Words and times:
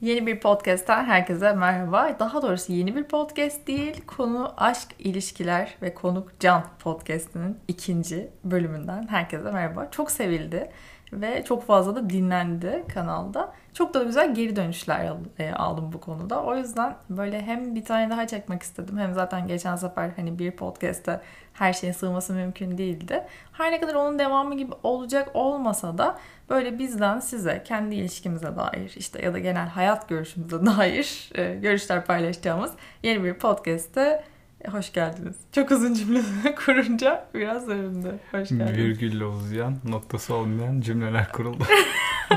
Yeni 0.00 0.26
bir 0.26 0.40
podcast'ten 0.40 1.04
herkese 1.04 1.52
merhaba. 1.52 2.16
Daha 2.18 2.42
doğrusu 2.42 2.72
yeni 2.72 2.96
bir 2.96 3.04
podcast 3.04 3.66
değil, 3.66 4.02
konu 4.06 4.54
aşk, 4.56 4.88
ilişkiler 4.98 5.74
ve 5.82 5.94
konuk 5.94 6.40
Can 6.40 6.64
podcast'inin 6.78 7.58
ikinci 7.68 8.28
bölümünden 8.44 9.06
herkese 9.08 9.50
merhaba. 9.50 9.88
Çok 9.90 10.10
sevildi 10.10 10.70
ve 11.16 11.44
çok 11.44 11.66
fazla 11.66 11.96
da 11.96 12.10
dinlendi 12.10 12.84
kanalda. 12.94 13.52
Çok 13.72 13.94
da 13.94 14.02
güzel 14.02 14.34
geri 14.34 14.56
dönüşler 14.56 15.12
e, 15.38 15.52
aldım 15.52 15.90
bu 15.92 16.00
konuda. 16.00 16.42
O 16.42 16.56
yüzden 16.56 16.96
böyle 17.10 17.42
hem 17.42 17.74
bir 17.74 17.84
tane 17.84 18.10
daha 18.10 18.26
çekmek 18.26 18.62
istedim 18.62 18.98
hem 18.98 19.14
zaten 19.14 19.46
geçen 19.46 19.76
sefer 19.76 20.10
hani 20.16 20.38
bir 20.38 20.50
podcast'te 20.50 21.20
her 21.52 21.72
şeyin 21.72 21.92
sığması 21.92 22.32
mümkün 22.32 22.78
değildi. 22.78 23.24
Her 23.52 23.72
ne 23.72 23.80
kadar 23.80 23.94
onun 23.94 24.18
devamı 24.18 24.56
gibi 24.56 24.72
olacak 24.82 25.30
olmasa 25.34 25.98
da 25.98 26.18
böyle 26.50 26.78
bizden 26.78 27.20
size 27.20 27.62
kendi 27.64 27.94
ilişkimize 27.94 28.56
dair 28.56 28.94
işte 28.96 29.22
ya 29.22 29.34
da 29.34 29.38
genel 29.38 29.68
hayat 29.68 30.08
görüşümüze 30.08 30.66
dair 30.66 31.30
e, 31.34 31.54
görüşler 31.54 32.04
paylaşacağımız 32.04 32.72
yeni 33.02 33.24
bir 33.24 33.34
podcast'te 33.34 34.24
Hoş 34.64 34.92
geldiniz. 34.92 35.36
Çok 35.52 35.70
uzun 35.70 35.94
cümle 35.94 36.22
kurunca 36.66 37.26
biraz 37.34 37.68
övündü. 37.68 38.18
Hoş 38.32 38.48
geldiniz. 38.48 38.76
Virgülle 38.76 39.24
uzayan, 39.24 39.76
noktası 39.84 40.34
olmayan 40.34 40.80
cümleler 40.80 41.32
kuruldu. 41.32 41.64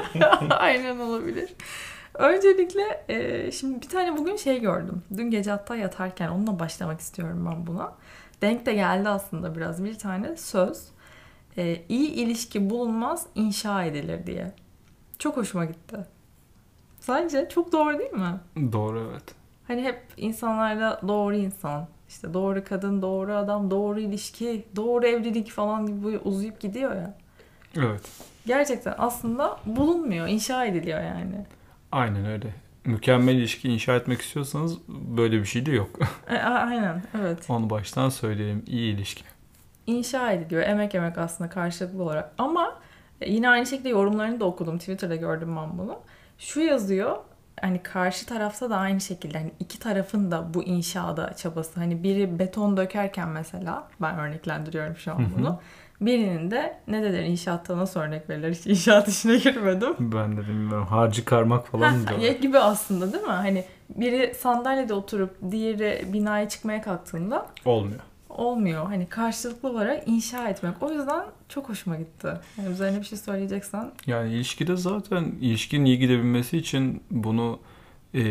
Aynen 0.49 0.99
olabilir. 0.99 1.53
Öncelikle 2.13 3.03
e, 3.09 3.51
şimdi 3.51 3.81
bir 3.81 3.89
tane 3.89 4.17
bugün 4.17 4.35
şey 4.35 4.61
gördüm. 4.61 5.03
Dün 5.17 5.31
gece 5.31 5.51
hatta 5.51 5.75
yatarken 5.75 6.29
onunla 6.29 6.59
başlamak 6.59 6.99
istiyorum 6.99 7.47
ben 7.51 7.67
buna. 7.67 7.93
Denk 8.41 8.65
de 8.65 8.73
geldi 8.73 9.09
aslında 9.09 9.55
biraz 9.55 9.83
bir 9.83 9.97
tane 9.97 10.37
söz. 10.37 10.87
E, 11.57 11.81
iyi 11.89 12.09
ilişki 12.09 12.69
bulunmaz 12.69 13.25
inşa 13.35 13.83
edilir 13.83 14.25
diye. 14.27 14.51
Çok 15.19 15.37
hoşuma 15.37 15.65
gitti. 15.65 15.97
Sence 16.99 17.49
çok 17.53 17.71
doğru 17.71 17.99
değil 17.99 18.11
mi? 18.11 18.39
Doğru 18.71 19.09
evet. 19.11 19.23
Hani 19.67 19.83
hep 19.83 20.01
insanlarda 20.17 21.01
doğru 21.07 21.35
insan, 21.35 21.87
işte 22.09 22.33
doğru 22.33 22.63
kadın, 22.63 23.01
doğru 23.01 23.35
adam, 23.35 23.71
doğru 23.71 23.99
ilişki, 23.99 24.65
doğru 24.75 25.07
evlilik 25.07 25.49
falan 25.51 25.85
gibi 25.85 26.17
uzayıp 26.17 26.59
gidiyor 26.59 26.95
ya. 26.95 27.13
Evet. 27.77 28.01
Gerçekten 28.45 28.95
aslında 28.97 29.59
bulunmuyor, 29.65 30.27
inşa 30.27 30.65
ediliyor 30.65 31.03
yani. 31.03 31.45
Aynen 31.91 32.25
öyle. 32.25 32.47
Mükemmel 32.85 33.35
ilişki 33.35 33.69
inşa 33.69 33.95
etmek 33.95 34.21
istiyorsanız 34.21 34.77
böyle 34.87 35.39
bir 35.39 35.45
şey 35.45 35.65
de 35.65 35.71
yok. 35.71 35.89
E, 36.29 36.37
aynen, 36.37 37.03
evet. 37.19 37.49
Onu 37.49 37.69
baştan 37.69 38.09
söyleyeyim. 38.09 38.63
İyi 38.67 38.95
ilişki. 38.95 39.23
İnşa 39.87 40.31
ediliyor. 40.31 40.61
Emek 40.61 40.95
emek 40.95 41.17
aslında 41.17 41.49
karşılıklı 41.49 42.03
olarak. 42.03 42.33
Ama 42.37 42.79
yine 43.25 43.49
aynı 43.49 43.65
şekilde 43.65 43.89
yorumlarını 43.89 44.39
da 44.39 44.45
okudum. 44.45 44.77
Twitter'da 44.77 45.15
gördüm 45.15 45.55
ben 45.57 45.77
bunu. 45.77 45.99
Şu 46.37 46.59
yazıyor 46.59 47.17
hani 47.61 47.83
karşı 47.83 48.25
tarafta 48.25 48.69
da 48.69 48.77
aynı 48.77 49.01
şekilde 49.01 49.37
hani 49.37 49.51
iki 49.59 49.79
tarafın 49.79 50.31
da 50.31 50.53
bu 50.53 50.63
inşada 50.63 51.33
çabası. 51.33 51.79
Hani 51.79 52.03
biri 52.03 52.39
beton 52.39 52.77
dökerken 52.77 53.29
mesela 53.29 53.87
ben 54.01 54.19
örneklendiriyorum 54.19 54.95
şu 54.95 55.11
an 55.11 55.25
bunu. 55.37 55.59
Birinin 56.01 56.51
de 56.51 56.79
ne 56.87 57.03
denir 57.03 57.23
inşaatta 57.23 57.77
nasıl 57.77 57.99
örnek 57.99 58.29
verilir? 58.29 58.55
Hiç 58.55 58.67
inşaat 58.67 59.07
işine 59.07 59.37
girmedim. 59.37 59.95
Ben 59.99 60.37
de 60.37 60.41
bilmiyorum. 60.41 60.87
Harcı 60.87 61.25
karmak 61.25 61.67
falan 61.67 61.93
mı 61.97 62.07
diyorlar? 62.07 62.39
gibi 62.39 62.59
aslında 62.59 63.13
değil 63.13 63.23
mi? 63.23 63.31
Hani 63.31 63.65
biri 63.89 64.35
sandalyede 64.39 64.93
oturup 64.93 65.35
diğeri 65.51 66.05
binaya 66.13 66.49
çıkmaya 66.49 66.81
kalktığında 66.81 67.45
olmuyor. 67.65 67.99
Olmuyor. 68.39 68.85
Hani 68.85 69.09
karşılıklı 69.09 69.69
olarak 69.69 70.07
inşa 70.07 70.49
etmek. 70.49 70.83
O 70.83 70.91
yüzden 70.91 71.25
çok 71.49 71.69
hoşuma 71.69 71.95
gitti. 71.97 72.27
Yani 72.57 72.69
üzerine 72.69 72.99
bir 72.99 73.05
şey 73.05 73.17
söyleyeceksen. 73.17 73.91
Yani 74.07 74.33
ilişkide 74.33 74.75
zaten 74.75 75.23
ilişkinin 75.41 75.85
iyi 75.85 75.99
gidebilmesi 75.99 76.57
için 76.57 77.03
bunu 77.11 77.59
e, 78.13 78.21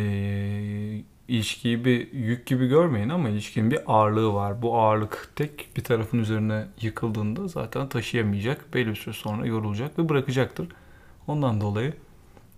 ilişkiyi 1.29 1.85
bir 1.85 2.13
yük 2.13 2.47
gibi 2.47 2.69
görmeyin 2.69 3.09
ama 3.09 3.29
ilişkinin 3.29 3.71
bir 3.71 3.81
ağırlığı 3.87 4.35
var. 4.35 4.63
Bu 4.63 4.79
ağırlık 4.79 5.33
tek 5.37 5.77
bir 5.77 5.85
tarafın 5.85 6.19
üzerine 6.19 6.67
yıkıldığında 6.81 7.49
zaten 7.49 7.89
taşıyamayacak. 7.89 8.75
Belli 8.75 8.89
bir 8.89 8.97
süre 8.97 9.15
sonra 9.15 9.47
yorulacak 9.47 9.99
ve 9.99 10.09
bırakacaktır. 10.09 10.69
Ondan 11.27 11.61
dolayı 11.61 11.95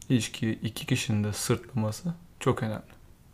ilişki 0.09 0.51
iki 0.51 0.87
kişinin 0.87 1.25
de 1.25 1.33
sırtlaması 1.33 2.15
çok 2.41 2.63
önemli. 2.63 2.83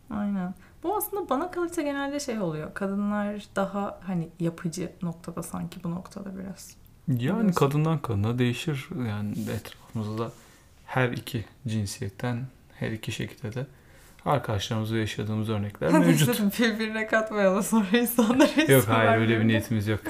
Aynen. 0.09 0.53
Bu 0.87 0.95
aslında 0.95 1.29
bana 1.29 1.51
kalırsa 1.51 1.81
genelde 1.81 2.19
şey 2.19 2.39
oluyor. 2.39 2.73
Kadınlar 2.73 3.43
daha 3.55 3.99
hani 4.07 4.29
yapıcı 4.39 4.91
noktada 5.01 5.43
sanki 5.43 5.83
bu 5.83 5.91
noktada 5.91 6.37
biraz. 6.37 6.75
Yani 7.07 7.19
Biliyorsun. 7.19 7.51
kadından 7.51 7.99
kadına 7.99 8.39
değişir. 8.39 8.87
Yani 9.07 9.31
etrafımızda 9.31 10.31
her 10.85 11.09
iki 11.09 11.45
cinsiyetten 11.67 12.45
her 12.75 12.91
iki 12.91 13.11
şekilde 13.11 13.53
de 13.53 13.65
arkadaşlarımızla 14.25 14.97
yaşadığımız 14.97 15.49
örnekler 15.49 15.91
mevcut. 15.99 16.59
Birbirine 16.59 17.07
katmayalım 17.07 17.63
sonra 17.63 17.97
insanları 17.97 18.71
Yok 18.71 18.87
hayır 18.87 19.21
öyle 19.21 19.39
bir 19.39 19.47
niyetimiz 19.47 19.87
yok. 19.87 20.01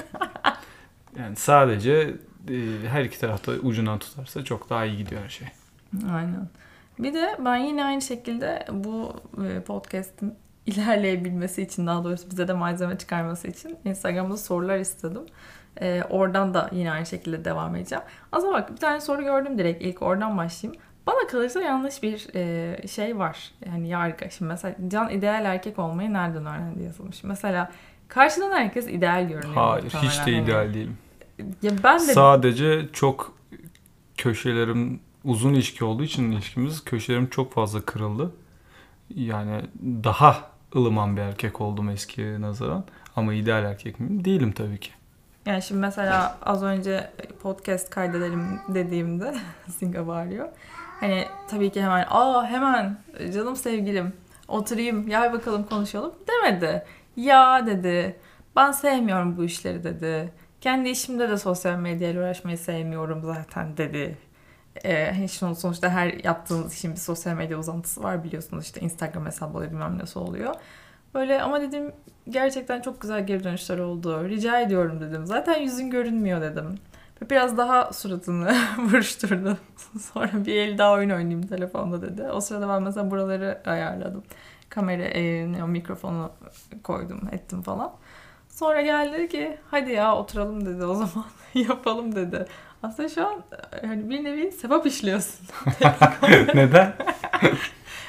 Yani 1.18 1.36
sadece 1.36 2.16
e, 2.48 2.88
her 2.88 3.04
iki 3.04 3.20
tarafta 3.20 3.52
ucundan 3.52 3.98
tutarsa 3.98 4.44
çok 4.44 4.70
daha 4.70 4.84
iyi 4.84 4.96
gidiyor 4.96 5.22
her 5.22 5.28
şey. 5.28 5.48
Aynen. 6.12 6.48
Bir 6.98 7.14
de 7.14 7.36
ben 7.44 7.56
yine 7.56 7.84
aynı 7.84 8.02
şekilde 8.02 8.66
bu 8.72 9.16
e, 9.44 9.60
podcast'in 9.60 10.34
ilerleyebilmesi 10.68 11.62
için 11.62 11.86
daha 11.86 12.04
doğrusu 12.04 12.30
bize 12.30 12.48
de 12.48 12.52
malzeme 12.52 12.98
çıkarması 12.98 13.48
için 13.48 13.78
Instagram'da 13.84 14.36
sorular 14.36 14.78
istedim. 14.78 15.22
Ee, 15.80 16.02
oradan 16.10 16.54
da 16.54 16.70
yine 16.72 16.92
aynı 16.92 17.06
şekilde 17.06 17.44
devam 17.44 17.76
edeceğim. 17.76 18.04
Aslında 18.32 18.52
bak 18.52 18.72
bir 18.72 18.76
tane 18.76 19.00
soru 19.00 19.22
gördüm 19.22 19.58
direkt 19.58 19.82
ilk 19.82 20.02
oradan 20.02 20.38
başlayayım. 20.38 20.82
Bana 21.06 21.26
kalırsa 21.30 21.60
yanlış 21.60 22.02
bir 22.02 22.34
e, 22.34 22.88
şey 22.88 23.18
var. 23.18 23.50
Yani 23.66 23.88
yargı. 23.88 24.30
Şimdi 24.30 24.48
mesela 24.48 24.74
Can 24.88 25.10
ideal 25.10 25.44
erkek 25.44 25.78
olmayı 25.78 26.12
nereden 26.12 26.46
öğrendi 26.46 26.82
yazılmış. 26.82 27.24
Mesela 27.24 27.70
karşıdan 28.08 28.52
herkes 28.52 28.88
ideal 28.88 29.28
görünüyor. 29.28 29.54
Hayır 29.54 29.84
hiç 29.84 30.26
de 30.26 30.32
ideal 30.32 30.56
hani. 30.56 30.74
değilim. 30.74 30.98
Ya 31.62 31.70
ben 31.84 31.98
de... 31.98 32.12
Sadece 32.12 32.88
çok 32.92 33.32
köşelerim 34.16 35.00
uzun 35.24 35.54
ilişki 35.54 35.84
olduğu 35.84 36.02
için 36.02 36.32
ilişkimiz 36.32 36.84
köşelerim 36.84 37.26
çok 37.26 37.52
fazla 37.52 37.80
kırıldı. 37.80 38.32
Yani 39.14 39.62
daha 40.04 40.50
ılıman 40.76 41.16
bir 41.16 41.22
erkek 41.22 41.60
oldum 41.60 41.88
eskiye 41.88 42.40
nazaran. 42.40 42.84
Ama 43.16 43.34
ideal 43.34 43.64
erkek 43.64 44.00
miyim? 44.00 44.24
Değilim 44.24 44.52
tabii 44.52 44.80
ki. 44.80 44.90
Yani 45.46 45.62
şimdi 45.62 45.80
mesela 45.80 46.38
az 46.42 46.62
önce 46.62 47.10
podcast 47.42 47.90
kaydedelim 47.90 48.60
dediğimde 48.68 49.34
Singa 49.78 50.06
bağırıyor. 50.06 50.48
Hani 51.00 51.24
tabii 51.48 51.70
ki 51.70 51.82
hemen 51.82 52.06
aa 52.10 52.46
hemen 52.46 52.98
canım 53.34 53.56
sevgilim 53.56 54.12
oturayım 54.48 55.06
gel 55.08 55.32
bakalım 55.32 55.64
konuşalım 55.64 56.12
demedi. 56.28 56.84
Ya 57.16 57.66
dedi 57.66 58.16
ben 58.56 58.72
sevmiyorum 58.72 59.36
bu 59.36 59.44
işleri 59.44 59.84
dedi. 59.84 60.32
Kendi 60.60 60.88
işimde 60.88 61.28
de 61.28 61.36
sosyal 61.36 61.78
medyayla 61.78 62.20
uğraşmayı 62.20 62.58
sevmiyorum 62.58 63.22
zaten 63.24 63.76
dedi. 63.76 64.18
Ee, 64.84 65.12
hani 65.14 65.28
sonuçta 65.56 65.90
her 65.90 66.24
yaptığınız 66.24 66.74
işin 66.74 66.92
bir 66.92 66.96
sosyal 66.96 67.34
medya 67.34 67.58
uzantısı 67.58 68.02
var 68.02 68.24
biliyorsunuz 68.24 68.64
işte 68.64 68.80
Instagram 68.80 69.26
hesabı 69.26 69.56
oluyor 69.56 69.70
bilmem 69.70 69.98
nesi 69.98 70.18
oluyor. 70.18 70.54
Böyle 71.14 71.42
ama 71.42 71.60
dedim 71.60 71.92
gerçekten 72.28 72.80
çok 72.80 73.00
güzel 73.00 73.26
geri 73.26 73.44
dönüşler 73.44 73.78
oldu. 73.78 74.28
Rica 74.28 74.60
ediyorum 74.60 75.00
dedim. 75.00 75.26
Zaten 75.26 75.60
yüzün 75.60 75.90
görünmüyor 75.90 76.40
dedim. 76.40 76.78
Biraz 77.30 77.56
daha 77.58 77.92
suratını 77.92 78.54
buruşturdu. 78.78 79.56
Sonra 80.00 80.30
bir 80.46 80.54
el 80.54 80.78
daha 80.78 80.92
oyun 80.92 81.10
oynayayım 81.10 81.42
telefonda 81.46 82.02
dedi. 82.02 82.22
O 82.22 82.40
sırada 82.40 82.68
ben 82.68 82.82
mesela 82.82 83.10
buraları 83.10 83.62
ayarladım. 83.66 84.22
Kamera, 84.68 85.02
e, 85.02 85.46
mikrofonu 85.46 86.30
koydum, 86.82 87.20
ettim 87.32 87.62
falan. 87.62 87.92
Sonra 88.48 88.82
geldi 88.82 89.28
ki 89.28 89.58
hadi 89.70 89.92
ya 89.92 90.16
oturalım 90.16 90.66
dedi 90.66 90.84
o 90.84 90.94
zaman 90.94 91.24
yapalım 91.54 92.14
dedi. 92.14 92.46
Aslında 92.82 93.08
şu 93.08 93.26
an 93.26 93.42
hani 93.80 94.10
bir 94.10 94.24
nevi 94.24 94.52
sevap 94.52 94.86
işliyorsun. 94.86 95.46
Neden? 96.54 96.94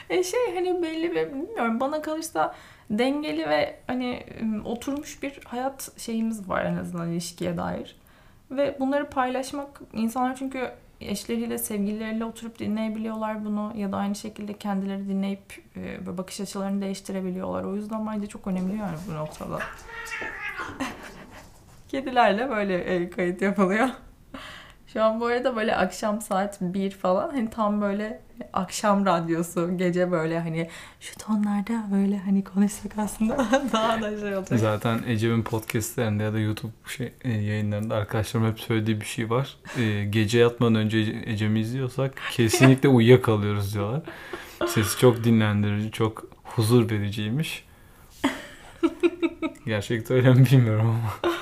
e 0.09 0.23
şey 0.23 0.55
hani 0.55 0.83
belli 0.83 1.11
bir 1.11 1.27
bilmiyorum 1.27 1.79
bana 1.79 2.01
kalırsa 2.01 2.55
dengeli 2.89 3.49
ve 3.49 3.79
hani 3.87 4.23
oturmuş 4.65 5.23
bir 5.23 5.39
hayat 5.45 5.99
şeyimiz 5.99 6.49
var 6.49 6.65
en 6.65 6.77
azından 6.77 7.11
ilişkiye 7.11 7.57
dair. 7.57 7.95
Ve 8.51 8.77
bunları 8.79 9.09
paylaşmak 9.09 9.81
insanlar 9.93 10.35
çünkü 10.35 10.71
eşleriyle, 11.01 11.57
sevgilileriyle 11.57 12.25
oturup 12.25 12.59
dinleyebiliyorlar 12.59 13.45
bunu 13.45 13.73
ya 13.75 13.91
da 13.91 13.97
aynı 13.97 14.15
şekilde 14.15 14.53
kendileri 14.53 15.07
dinleyip 15.07 15.63
e, 15.75 16.17
bakış 16.17 16.41
açılarını 16.41 16.81
değiştirebiliyorlar. 16.81 17.63
O 17.63 17.75
yüzden 17.75 18.07
bence 18.07 18.27
çok 18.27 18.47
önemli 18.47 18.77
yani 18.77 18.97
bu 19.09 19.15
noktada. 19.15 19.59
Kedilerle 21.87 22.49
böyle 22.49 22.77
e, 22.77 23.09
kayıt 23.09 23.41
yapılıyor. 23.41 23.89
Şu 24.93 25.03
an 25.03 25.19
bu 25.19 25.25
arada 25.25 25.55
böyle 25.55 25.75
akşam 25.75 26.21
saat 26.21 26.61
1 26.61 26.91
falan 26.91 27.29
hani 27.29 27.49
tam 27.49 27.81
böyle 27.81 28.21
akşam 28.53 29.05
radyosu 29.05 29.77
gece 29.77 30.11
böyle 30.11 30.39
hani 30.39 30.69
şu 30.99 31.17
tonlarda 31.17 31.85
böyle 31.91 32.17
hani 32.17 32.43
konuşsak 32.43 32.91
aslında 32.97 33.37
daha 33.73 34.01
da 34.01 34.19
şey 34.19 34.37
olacak. 34.37 34.59
Zaten 34.59 34.99
Ecem'in 35.07 35.43
podcastlerinde 35.43 36.23
ya 36.23 36.33
da 36.33 36.39
YouTube 36.39 36.71
şey, 36.87 37.13
e, 37.23 37.31
yayınlarında 37.31 37.95
arkadaşlarım 37.95 38.47
hep 38.47 38.59
söylediği 38.59 39.01
bir 39.01 39.05
şey 39.05 39.29
var. 39.29 39.57
E, 39.77 40.05
gece 40.05 40.39
yatmadan 40.39 40.75
önce 40.75 41.21
Ecem'i 41.25 41.59
izliyorsak 41.59 42.21
kesinlikle 42.31 42.89
uyuyakalıyoruz 42.89 43.73
diyorlar. 43.73 44.01
Sesi 44.67 44.99
çok 44.99 45.23
dinlendirici, 45.23 45.91
çok 45.91 46.23
huzur 46.43 46.89
vericiymiş. 46.89 47.65
Gerçekten 49.65 50.17
öyle 50.17 50.33
mi 50.33 50.45
bilmiyorum 50.45 50.87
ama. 50.87 51.38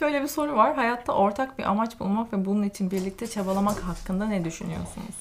Şöyle 0.00 0.22
bir 0.22 0.28
soru 0.28 0.56
var. 0.56 0.74
Hayatta 0.74 1.12
ortak 1.12 1.58
bir 1.58 1.70
amaç 1.70 2.00
bulmak 2.00 2.32
ve 2.32 2.44
bunun 2.44 2.62
için 2.62 2.90
birlikte 2.90 3.26
çabalamak 3.26 3.80
hakkında 3.80 4.26
ne 4.26 4.44
düşünüyorsunuz? 4.44 5.14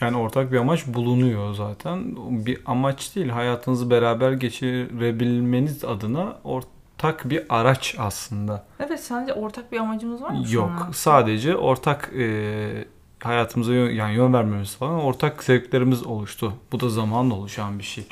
Yani 0.00 0.16
ortak 0.16 0.52
bir 0.52 0.56
amaç 0.58 0.86
bulunuyor 0.86 1.54
zaten. 1.54 2.16
Bir 2.46 2.58
amaç 2.66 3.16
değil, 3.16 3.28
hayatınızı 3.28 3.90
beraber 3.90 4.32
geçirebilmeniz 4.32 5.84
adına 5.84 6.36
ortak 6.44 7.30
bir 7.30 7.44
araç 7.48 7.96
aslında. 7.98 8.64
Evet, 8.80 9.00
sence 9.00 9.32
ortak 9.32 9.72
bir 9.72 9.78
amacımız 9.78 10.22
var 10.22 10.30
mı 10.30 10.44
Yok, 10.50 10.70
an? 10.86 10.92
sadece 10.92 11.56
ortak 11.56 12.12
e, 12.18 12.84
hayatımıza 13.22 13.72
yön, 13.72 13.90
yani 13.90 14.14
yön 14.14 14.32
vermemiz 14.32 14.76
falan 14.76 15.00
ortak 15.00 15.44
zevklerimiz 15.44 16.06
oluştu. 16.06 16.52
Bu 16.72 16.80
da 16.80 16.88
zamanla 16.88 17.34
oluşan 17.34 17.78
bir 17.78 17.84
şey. 17.84 18.06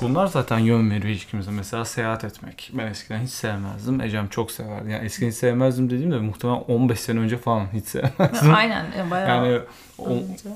Bunlar 0.00 0.26
zaten 0.26 0.58
yön 0.58 0.90
veriyor 0.90 1.08
ilişkimize. 1.08 1.50
Mesela 1.50 1.84
seyahat 1.84 2.24
etmek. 2.24 2.70
Ben 2.74 2.86
eskiden 2.86 3.20
hiç 3.20 3.30
sevmezdim. 3.30 4.00
Ecem 4.00 4.28
çok 4.28 4.50
severdi. 4.50 4.90
Yani 4.90 5.04
eskiden 5.04 5.30
hiç 5.30 5.36
sevmezdim 5.36 5.90
dediğimde 5.90 6.18
muhtemelen 6.18 6.60
15 6.60 7.00
sene 7.00 7.20
önce 7.20 7.36
falan 7.38 7.66
hiç 7.72 7.84
sevmezdim. 7.84 8.54
Aynen, 8.54 8.86
bayağı 9.10 9.28
Yani 9.28 9.60
o, 9.98 10.08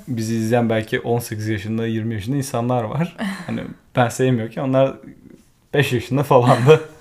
bizi 0.08 0.35
izleyen 0.35 0.70
belki 0.70 1.00
18 1.00 1.49
yaşında 1.49 1.87
20 1.87 2.14
yaşında 2.14 2.37
insanlar 2.37 2.85
var. 2.85 3.17
Hani 3.46 3.61
ben 3.96 4.08
sevmiyorken 4.08 4.62
onlar 4.62 4.94
5 5.75 5.93
yaşında 5.93 6.23
falandı. 6.23 6.81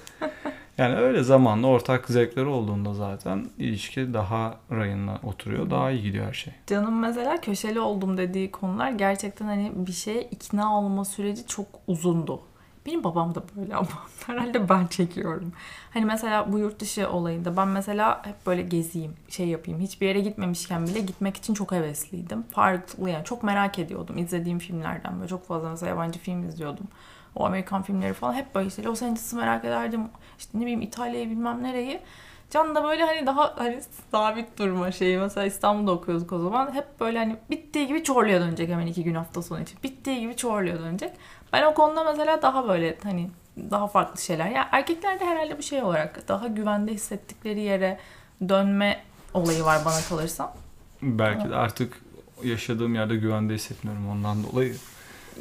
Yani 0.77 0.95
öyle 0.95 1.23
zamanla 1.23 1.67
ortak 1.67 2.07
zevkleri 2.07 2.45
olduğunda 2.45 2.93
zaten 2.93 3.45
ilişki 3.57 4.13
daha 4.13 4.57
rayına 4.71 5.19
oturuyor. 5.23 5.69
Daha 5.69 5.91
iyi 5.91 6.03
gidiyor 6.03 6.25
her 6.25 6.33
şey. 6.33 6.53
Canım 6.67 6.99
mesela 6.99 7.41
köşeli 7.41 7.79
oldum 7.79 8.17
dediği 8.17 8.51
konular 8.51 8.91
gerçekten 8.91 9.45
hani 9.45 9.71
bir 9.75 9.91
şeye 9.91 10.21
ikna 10.21 10.79
olma 10.79 11.05
süreci 11.05 11.47
çok 11.47 11.65
uzundu. 11.87 12.41
Benim 12.85 13.03
babam 13.03 13.35
da 13.35 13.43
böyle 13.55 13.75
ama 13.75 13.87
herhalde 14.27 14.69
ben 14.69 14.87
çekiyorum. 14.87 15.51
Hani 15.93 16.05
mesela 16.05 16.53
bu 16.53 16.59
yurt 16.59 16.79
dışı 16.79 17.09
olayında 17.09 17.57
ben 17.57 17.67
mesela 17.67 18.25
hep 18.25 18.45
böyle 18.45 18.61
gezeyim, 18.61 19.13
şey 19.29 19.47
yapayım. 19.47 19.79
Hiçbir 19.79 20.07
yere 20.07 20.19
gitmemişken 20.19 20.87
bile 20.87 20.99
gitmek 20.99 21.37
için 21.37 21.53
çok 21.53 21.71
hevesliydim. 21.71 22.43
Farklı 22.43 23.09
yani 23.09 23.25
çok 23.25 23.43
merak 23.43 23.79
ediyordum 23.79 24.17
izlediğim 24.17 24.59
filmlerden 24.59 25.15
böyle 25.17 25.27
çok 25.27 25.47
fazla 25.47 25.69
mesela 25.69 25.89
yabancı 25.89 26.19
film 26.19 26.47
izliyordum. 26.47 26.87
O 27.35 27.45
Amerikan 27.45 27.81
filmleri 27.81 28.13
falan 28.13 28.33
hep 28.33 28.55
böyle 28.55 28.67
işte 28.67 28.83
Los 28.83 29.03
Angeles'ı 29.03 29.35
merak 29.35 29.65
ederdim. 29.65 30.01
İşte 30.39 30.57
ne 30.57 30.61
bileyim 30.61 30.81
İtalya'yı 30.81 31.29
bilmem 31.29 31.63
nereyi. 31.63 31.99
Can 32.49 32.75
da 32.75 32.83
böyle 32.83 33.03
hani 33.03 33.25
daha 33.25 33.53
hani 33.57 33.81
sabit 34.11 34.59
durma 34.59 34.91
şeyi. 34.91 35.17
Mesela 35.17 35.45
İstanbul'da 35.45 35.91
okuyorduk 35.91 36.31
o 36.31 36.39
zaman. 36.39 36.73
Hep 36.73 36.99
böyle 36.99 37.17
hani 37.17 37.35
bittiği 37.49 37.87
gibi 37.87 38.03
Çorlu'ya 38.03 38.41
dönecek 38.41 38.69
hemen 38.69 38.87
iki 38.87 39.03
gün 39.03 39.15
hafta 39.15 39.41
sonu 39.41 39.61
için. 39.61 39.79
Bittiği 39.83 40.19
gibi 40.19 40.35
Çorlu'ya 40.35 40.79
dönecek. 40.79 41.11
Ben 41.53 41.63
o 41.63 41.73
konuda 41.73 42.03
mesela 42.03 42.41
daha 42.41 42.67
böyle 42.67 42.97
hani 43.03 43.29
daha 43.71 43.87
farklı 43.87 44.21
şeyler. 44.21 44.47
Ya 44.49 44.69
erkeklerde 44.71 45.25
herhalde 45.25 45.57
bir 45.57 45.63
şey 45.63 45.83
olarak 45.83 46.27
daha 46.27 46.47
güvende 46.47 46.93
hissettikleri 46.93 47.61
yere 47.61 47.99
dönme 48.49 49.03
olayı 49.33 49.63
var 49.63 49.81
bana 49.85 50.01
kalırsa. 50.09 50.53
Belki 51.01 51.49
de 51.49 51.55
artık 51.55 52.01
yaşadığım 52.43 52.95
yerde 52.95 53.15
güvende 53.15 53.53
hissetmiyorum 53.53 54.09
ondan 54.09 54.43
dolayı. 54.43 54.75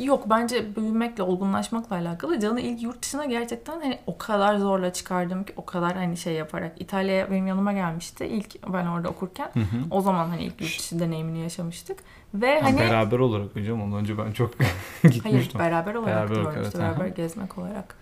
Yok 0.01 0.31
bence 0.31 0.77
büyümekle, 0.77 1.23
olgunlaşmakla 1.23 1.97
alakalı. 1.97 2.41
Can'ı 2.41 2.61
ilk 2.61 2.83
yurt 2.83 3.03
dışına 3.03 3.25
gerçekten 3.25 3.81
hani 3.81 3.99
o 4.07 4.19
kadar 4.19 4.57
zorla 4.57 4.93
çıkardım 4.93 5.45
ki 5.45 5.53
o 5.57 5.65
kadar 5.65 5.95
hani 5.95 6.17
şey 6.17 6.35
yaparak. 6.35 6.73
İtalya'ya 6.81 7.31
benim 7.31 7.47
yanıma 7.47 7.73
gelmişti 7.73 8.27
ilk 8.27 8.73
ben 8.73 8.87
orada 8.87 9.09
okurken. 9.09 9.51
Hı 9.55 9.61
hı. 9.61 9.77
O 9.91 10.01
zaman 10.01 10.29
hani 10.29 10.43
ilk 10.45 10.61
yurt 10.61 10.79
dışı 10.79 11.01
deneyimini 11.01 11.39
yaşamıştık. 11.39 11.99
Ve 12.35 12.61
Ha, 12.61 12.67
hani 12.69 12.81
Beraber 12.81 13.19
olarak 13.19 13.57
hocam 13.57 13.83
ondan 13.83 13.99
önce 13.99 14.19
ben 14.19 14.33
çok 14.33 14.55
hayır 15.03 15.15
gitmiştim. 15.15 15.61
beraber 15.61 15.95
olarak 15.95 16.31
Beraber 16.31 16.41
olarak, 16.43 16.57
evet, 16.57 16.79
beraber 16.79 17.07
gezmek 17.07 17.59
olarak. 17.59 17.97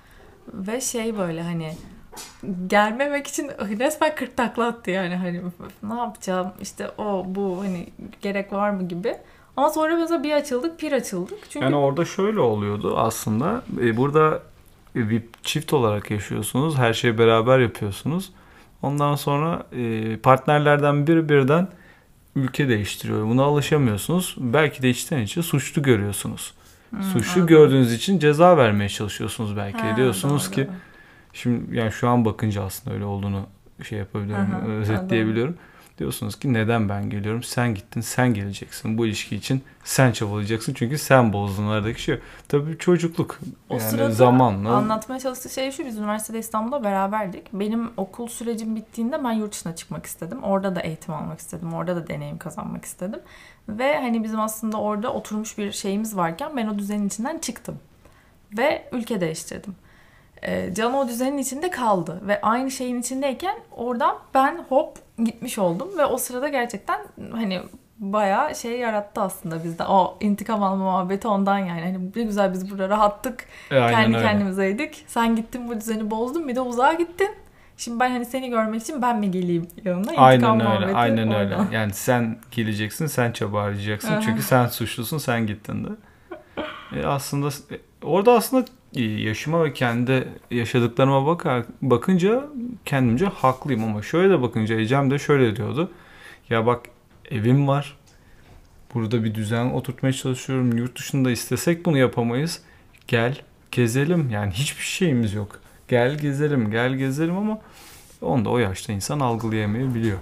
Ve 0.54 0.80
şey 0.80 1.18
böyle 1.18 1.42
hani 1.42 1.72
gelmemek 2.66 3.26
için 3.26 3.48
resmen 3.58 4.14
40 4.14 4.36
takla 4.36 4.66
attı 4.66 4.90
yani 4.90 5.16
hani 5.16 5.42
ne 5.82 5.94
yapacağım 5.94 6.52
işte 6.60 6.90
o 6.98 7.24
bu 7.26 7.60
hani 7.60 7.86
gerek 8.22 8.52
var 8.52 8.70
mı 8.70 8.88
gibi. 8.88 9.16
Ama 9.60 9.70
sonra 9.70 9.96
mesela 9.96 10.22
bir 10.22 10.32
açıldık 10.32 10.82
bir 10.82 10.92
açıldık. 10.92 11.38
Çünkü 11.50 11.64
Yani 11.64 11.76
orada 11.76 12.04
şöyle 12.04 12.40
oluyordu 12.40 12.98
aslında. 12.98 13.62
E, 13.80 13.96
burada 13.96 14.42
bir 14.94 15.22
çift 15.42 15.72
olarak 15.72 16.10
yaşıyorsunuz. 16.10 16.78
Her 16.78 16.92
şeyi 16.92 17.18
beraber 17.18 17.58
yapıyorsunuz. 17.58 18.32
Ondan 18.82 19.14
sonra 19.14 19.66
e, 19.72 20.16
partnerlerden 20.16 21.06
biri 21.06 21.28
birden 21.28 21.68
ülke 22.36 22.68
değiştiriyor. 22.68 23.26
Buna 23.26 23.42
alışamıyorsunuz. 23.42 24.36
Belki 24.38 24.82
de 24.82 24.90
içten 24.90 25.18
içe 25.18 25.42
suçlu 25.42 25.82
görüyorsunuz. 25.82 26.54
Hmm, 26.90 27.02
suçlu 27.02 27.40
anladım. 27.40 27.46
gördüğünüz 27.46 27.92
için 27.92 28.18
ceza 28.18 28.56
vermeye 28.56 28.88
çalışıyorsunuz 28.88 29.56
belki. 29.56 29.78
Ha, 29.78 29.96
Diyorsunuz 29.96 30.46
doğru. 30.46 30.54
ki 30.54 30.68
şimdi 31.32 31.76
yani 31.76 31.92
şu 31.92 32.08
an 32.08 32.24
bakınca 32.24 32.62
aslında 32.62 32.94
öyle 32.94 33.04
olduğunu 33.04 33.46
şey 33.88 33.98
yapabiliyorum, 33.98 34.52
hı, 34.52 34.70
özetleyebiliyorum. 34.70 35.54
Diyorsunuz 36.00 36.38
ki 36.38 36.52
neden 36.52 36.88
ben 36.88 37.10
geliyorum? 37.10 37.42
Sen 37.42 37.74
gittin, 37.74 38.00
sen 38.00 38.34
geleceksin. 38.34 38.98
Bu 38.98 39.06
ilişki 39.06 39.36
için 39.36 39.62
sen 39.84 40.12
çabalayacaksın. 40.12 40.74
Çünkü 40.74 40.98
sen 40.98 41.32
bozdun 41.32 41.66
aradaki 41.66 42.02
şey. 42.02 42.18
Tabii 42.48 42.78
çocukluk. 42.78 43.40
O 43.68 43.74
yani 43.74 43.82
sırada 43.82 44.10
zamanla. 44.10 44.70
Anlatmaya 44.70 45.20
çalıştığı 45.20 45.48
şey 45.48 45.70
şu, 45.72 45.86
biz 45.86 45.98
üniversitede 45.98 46.38
İstanbul'da 46.38 46.84
beraberdik. 46.84 47.52
Benim 47.52 47.90
okul 47.96 48.28
sürecim 48.28 48.76
bittiğinde 48.76 49.24
ben 49.24 49.32
yurt 49.32 49.52
dışına 49.52 49.76
çıkmak 49.76 50.06
istedim. 50.06 50.42
Orada 50.42 50.76
da 50.76 50.80
eğitim 50.80 51.14
almak 51.14 51.38
istedim. 51.38 51.74
Orada 51.74 51.96
da 51.96 52.08
deneyim 52.08 52.38
kazanmak 52.38 52.84
istedim. 52.84 53.20
Ve 53.68 53.96
hani 53.96 54.24
bizim 54.24 54.40
aslında 54.40 54.80
orada 54.80 55.12
oturmuş 55.12 55.58
bir 55.58 55.72
şeyimiz 55.72 56.16
varken 56.16 56.56
ben 56.56 56.66
o 56.66 56.78
düzenin 56.78 57.06
içinden 57.06 57.38
çıktım. 57.38 57.78
Ve 58.58 58.88
ülke 58.92 59.20
değiştirdim. 59.20 59.74
Ee, 60.42 60.74
Can 60.74 60.94
o 60.94 61.08
düzenin 61.08 61.38
içinde 61.38 61.70
kaldı. 61.70 62.20
Ve 62.26 62.40
aynı 62.40 62.70
şeyin 62.70 63.00
içindeyken 63.00 63.56
oradan 63.76 64.16
ben 64.34 64.64
hop 64.68 64.98
gitmiş 65.24 65.58
oldum. 65.58 65.88
Ve 65.98 66.04
o 66.04 66.16
sırada 66.18 66.48
gerçekten 66.48 67.00
hani 67.32 67.60
bayağı 67.98 68.54
şey 68.54 68.78
yarattı 68.78 69.20
aslında 69.20 69.64
bizde. 69.64 69.84
O 69.84 70.16
intikam 70.20 70.62
alma 70.62 70.84
muhabbeti 70.84 71.28
ondan 71.28 71.58
yani. 71.58 71.80
Hani 71.80 72.10
ne 72.16 72.22
güzel 72.22 72.52
biz 72.52 72.70
burada 72.70 72.88
rahattık 72.88 73.44
E, 73.70 73.74
kendi 73.80 74.16
öyle. 74.16 74.26
kendimizeydik. 74.26 75.04
Sen 75.06 75.36
gittin 75.36 75.68
bu 75.68 75.76
düzeni 75.80 76.10
bozdun 76.10 76.48
bir 76.48 76.56
de 76.56 76.60
uzağa 76.60 76.92
gittin. 76.92 77.28
Şimdi 77.76 78.00
ben 78.00 78.10
hani 78.10 78.24
seni 78.24 78.50
görmek 78.50 78.82
için 78.82 79.02
ben 79.02 79.18
mi 79.18 79.30
geleyim 79.30 79.68
yanına? 79.84 80.00
İntikam 80.02 80.24
Aynen 80.24 80.50
öyle. 80.54 80.64
muhabbeti 80.64 80.96
Aynen 80.96 81.32
öyle. 81.34 81.54
oradan. 81.54 81.66
Yani 81.72 81.92
sen 81.92 82.38
geleceksin, 82.50 83.06
sen 83.06 83.32
çaba 83.32 83.62
harcayacaksın. 83.62 84.20
Çünkü 84.20 84.42
sen 84.42 84.66
suçlusun, 84.66 85.18
sen 85.18 85.46
gittin 85.46 85.84
de. 85.84 85.88
E, 87.00 87.06
aslında 87.06 87.48
e, 87.48 87.80
orada 88.02 88.32
aslında 88.32 88.64
yaşıma 88.94 89.64
ve 89.64 89.72
kendi 89.72 90.28
yaşadıklarıma 90.50 91.26
bakar 91.26 91.64
bakınca 91.82 92.44
kendimce 92.84 93.26
haklıyım 93.26 93.84
ama 93.84 94.02
şöyle 94.02 94.30
de 94.30 94.42
bakınca 94.42 94.74
Ecem 94.80 95.10
de 95.10 95.18
şöyle 95.18 95.56
diyordu. 95.56 95.90
Ya 96.50 96.66
bak 96.66 96.80
evim 97.30 97.68
var. 97.68 97.96
Burada 98.94 99.24
bir 99.24 99.34
düzen 99.34 99.70
oturtmaya 99.70 100.12
çalışıyorum. 100.12 100.76
Yurt 100.78 100.98
dışında 100.98 101.30
istesek 101.30 101.86
bunu 101.86 101.98
yapamayız. 101.98 102.62
Gel 103.08 103.36
gezelim. 103.72 104.30
Yani 104.30 104.52
hiçbir 104.52 104.82
şeyimiz 104.84 105.34
yok. 105.34 105.60
Gel 105.88 106.18
gezelim, 106.18 106.70
gel 106.70 106.94
gezelim 106.94 107.36
ama 107.36 107.58
onu 108.22 108.44
da 108.44 108.50
o 108.50 108.58
yaşta 108.58 108.92
insan 108.92 109.20
algılayamayabiliyor. 109.20 110.18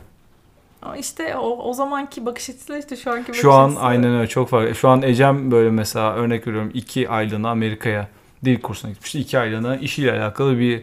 Ama 0.82 0.96
işte 0.96 1.36
o, 1.36 1.68
o 1.70 1.72
zamanki 1.72 2.26
bakış 2.26 2.50
açısıyla 2.50 2.78
işte 2.80 2.96
şu 2.96 3.10
anki 3.10 3.28
bakış 3.28 3.40
Şu 3.40 3.52
an 3.52 3.68
açısı- 3.68 3.80
aynen 3.80 4.14
öyle 4.14 4.26
çok 4.28 4.48
farklı. 4.48 4.74
Şu 4.74 4.88
an 4.88 5.02
Ecem 5.02 5.50
böyle 5.50 5.70
mesela 5.70 6.14
örnek 6.14 6.46
veriyorum 6.46 6.70
iki 6.74 7.08
aylığına 7.08 7.50
Amerika'ya 7.50 8.08
dil 8.44 8.60
kursuna 8.60 8.90
gitmişti. 8.90 9.18
İki 9.18 9.38
aylığına 9.38 9.76
işiyle 9.76 10.12
alakalı 10.12 10.58
bir 10.58 10.82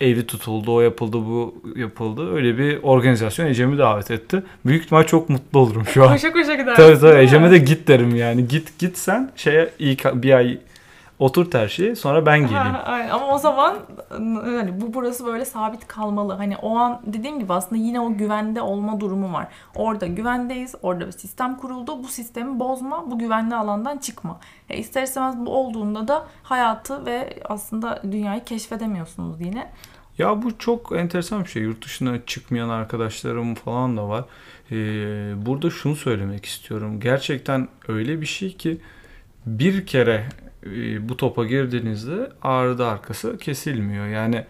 evi 0.00 0.26
tutuldu, 0.26 0.74
o 0.74 0.80
yapıldı, 0.80 1.16
bu 1.16 1.62
yapıldı. 1.76 2.34
Öyle 2.34 2.58
bir 2.58 2.78
organizasyon 2.82 3.46
Ecem'i 3.46 3.78
davet 3.78 4.10
etti. 4.10 4.42
Büyük 4.66 4.84
ihtimal 4.84 5.04
çok 5.04 5.28
mutlu 5.28 5.60
olurum 5.60 5.86
şu 5.86 6.04
an. 6.04 6.12
Koşa 6.12 6.32
koşa 6.32 6.54
gidersin. 6.54 6.82
tabii 6.82 7.00
tabii? 7.00 7.20
Ecem'e 7.20 7.50
de 7.50 7.58
git 7.58 7.88
derim 7.88 8.16
yani. 8.16 8.48
Git 8.48 8.78
git 8.78 8.98
sen 8.98 9.32
şeye 9.36 9.70
ilk 9.78 10.04
bir 10.14 10.32
ay 10.32 10.58
oturt 11.20 11.54
her 11.54 11.68
şeyi 11.68 11.96
sonra 11.96 12.26
ben 12.26 12.40
geleyim. 12.40 12.74
Ha, 12.74 12.82
aynen. 12.86 13.10
Ama 13.10 13.34
o 13.34 13.38
zaman 13.38 13.76
hani 14.10 14.80
bu 14.80 14.94
burası 14.94 15.26
böyle 15.26 15.44
sabit 15.44 15.86
kalmalı. 15.86 16.32
Hani 16.32 16.56
o 16.56 16.76
an 16.76 17.00
dediğim 17.06 17.38
gibi 17.38 17.52
aslında 17.52 17.82
yine 17.82 18.00
o 18.00 18.16
güvende 18.16 18.62
olma 18.62 19.00
durumu 19.00 19.32
var. 19.32 19.48
Orada 19.74 20.06
güvendeyiz. 20.06 20.74
Orada 20.82 21.06
bir 21.06 21.12
sistem 21.12 21.56
kuruldu. 21.56 22.02
Bu 22.02 22.08
sistemi 22.08 22.60
bozma. 22.60 23.10
Bu 23.10 23.18
güvenli 23.18 23.54
alandan 23.54 23.98
çıkma. 23.98 24.40
Ya 24.68 24.76
ister 24.76 25.02
istemez 25.02 25.36
bu 25.36 25.50
olduğunda 25.56 26.08
da 26.08 26.26
hayatı 26.42 27.06
ve 27.06 27.40
aslında 27.44 28.02
dünyayı 28.02 28.44
keşfedemiyorsunuz 28.44 29.40
yine. 29.40 29.70
Ya 30.18 30.42
bu 30.42 30.58
çok 30.58 30.92
enteresan 30.92 31.44
bir 31.44 31.48
şey. 31.48 31.62
Yurt 31.62 31.84
dışına 31.84 32.26
çıkmayan 32.26 32.68
arkadaşlarım 32.68 33.54
falan 33.54 33.96
da 33.96 34.08
var. 34.08 34.24
Ee, 34.70 34.74
burada 35.46 35.70
şunu 35.70 35.96
söylemek 35.96 36.44
istiyorum. 36.44 37.00
Gerçekten 37.00 37.68
öyle 37.88 38.20
bir 38.20 38.26
şey 38.26 38.56
ki 38.56 38.80
bir 39.46 39.86
kere 39.86 40.12
e, 40.14 40.49
bu 41.00 41.16
topa 41.16 41.44
girdiğinizde 41.44 42.32
ardı 42.42 42.86
arkası 42.86 43.38
kesilmiyor. 43.38 44.06
Yani 44.06 44.44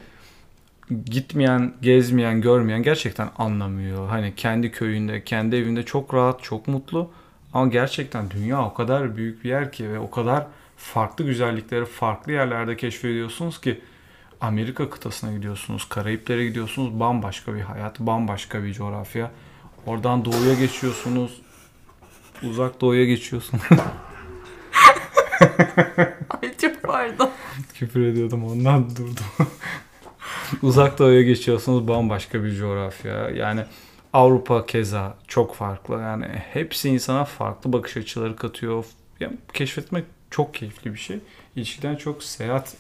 gitmeyen, 1.05 1.75
gezmeyen, 1.83 2.41
görmeyen 2.41 2.83
gerçekten 2.83 3.29
anlamıyor. 3.39 4.09
Hani 4.09 4.35
kendi 4.35 4.71
köyünde, 4.71 5.25
kendi 5.25 5.57
evinde 5.57 5.83
çok 5.83 6.15
rahat, 6.15 6.43
çok 6.43 6.69
mutlu. 6.69 7.11
Ama 7.55 7.67
gerçekten 7.67 8.31
dünya 8.31 8.65
o 8.67 8.75
kadar 8.75 9.17
büyük 9.17 9.45
bir 9.45 9.49
yer 9.49 9.73
ki 9.73 9.93
ve 9.93 9.99
o 9.99 10.11
kadar 10.11 10.47
farklı 10.77 11.25
güzellikleri 11.25 11.85
farklı 11.85 12.33
yerlerde 12.33 12.77
keşfediyorsunuz 12.77 13.61
ki 13.61 13.81
Amerika 14.41 14.91
kıtasına 14.91 15.33
gidiyorsunuz, 15.33 15.89
Karayiplere 15.89 16.47
gidiyorsunuz, 16.47 17.01
bambaşka 17.01 17.55
bir 17.55 17.61
hayat, 17.61 18.01
bambaşka 18.01 18.65
bir 18.65 18.73
coğrafya. 18.73 19.31
Oradan 19.87 20.25
doğuya 20.25 20.55
geçiyorsunuz, 20.55 21.41
uzak 22.43 22.81
doğuya 22.81 23.05
geçiyorsunuz. 23.05 23.63
Ay 26.43 26.57
çok 26.61 26.83
pardon. 26.83 27.31
Küfür 27.75 28.07
ediyordum 28.07 28.45
ondan 28.45 28.91
durdum. 28.91 29.49
uzak 30.63 30.99
doğuya 30.99 31.23
geçiyorsunuz, 31.23 31.89
bambaşka 31.89 32.45
bir 32.45 32.57
coğrafya. 32.57 33.31
Yani 33.31 33.65
Avrupa 34.13 34.67
keza 34.67 35.15
çok 35.29 35.55
farklı. 35.55 35.95
Yani 35.95 36.27
hepsi 36.27 36.89
insana 36.89 37.25
farklı 37.25 37.73
bakış 37.73 37.97
açıları 37.97 38.37
katıyor. 38.37 38.85
Yani 39.21 39.37
keşfetmek 39.53 40.05
çok 40.31 40.55
keyifli 40.55 40.93
bir 40.93 40.99
şey. 40.99 41.19
İlişkiden 41.57 41.97
çok 41.97 42.23
seyahat 42.23 42.77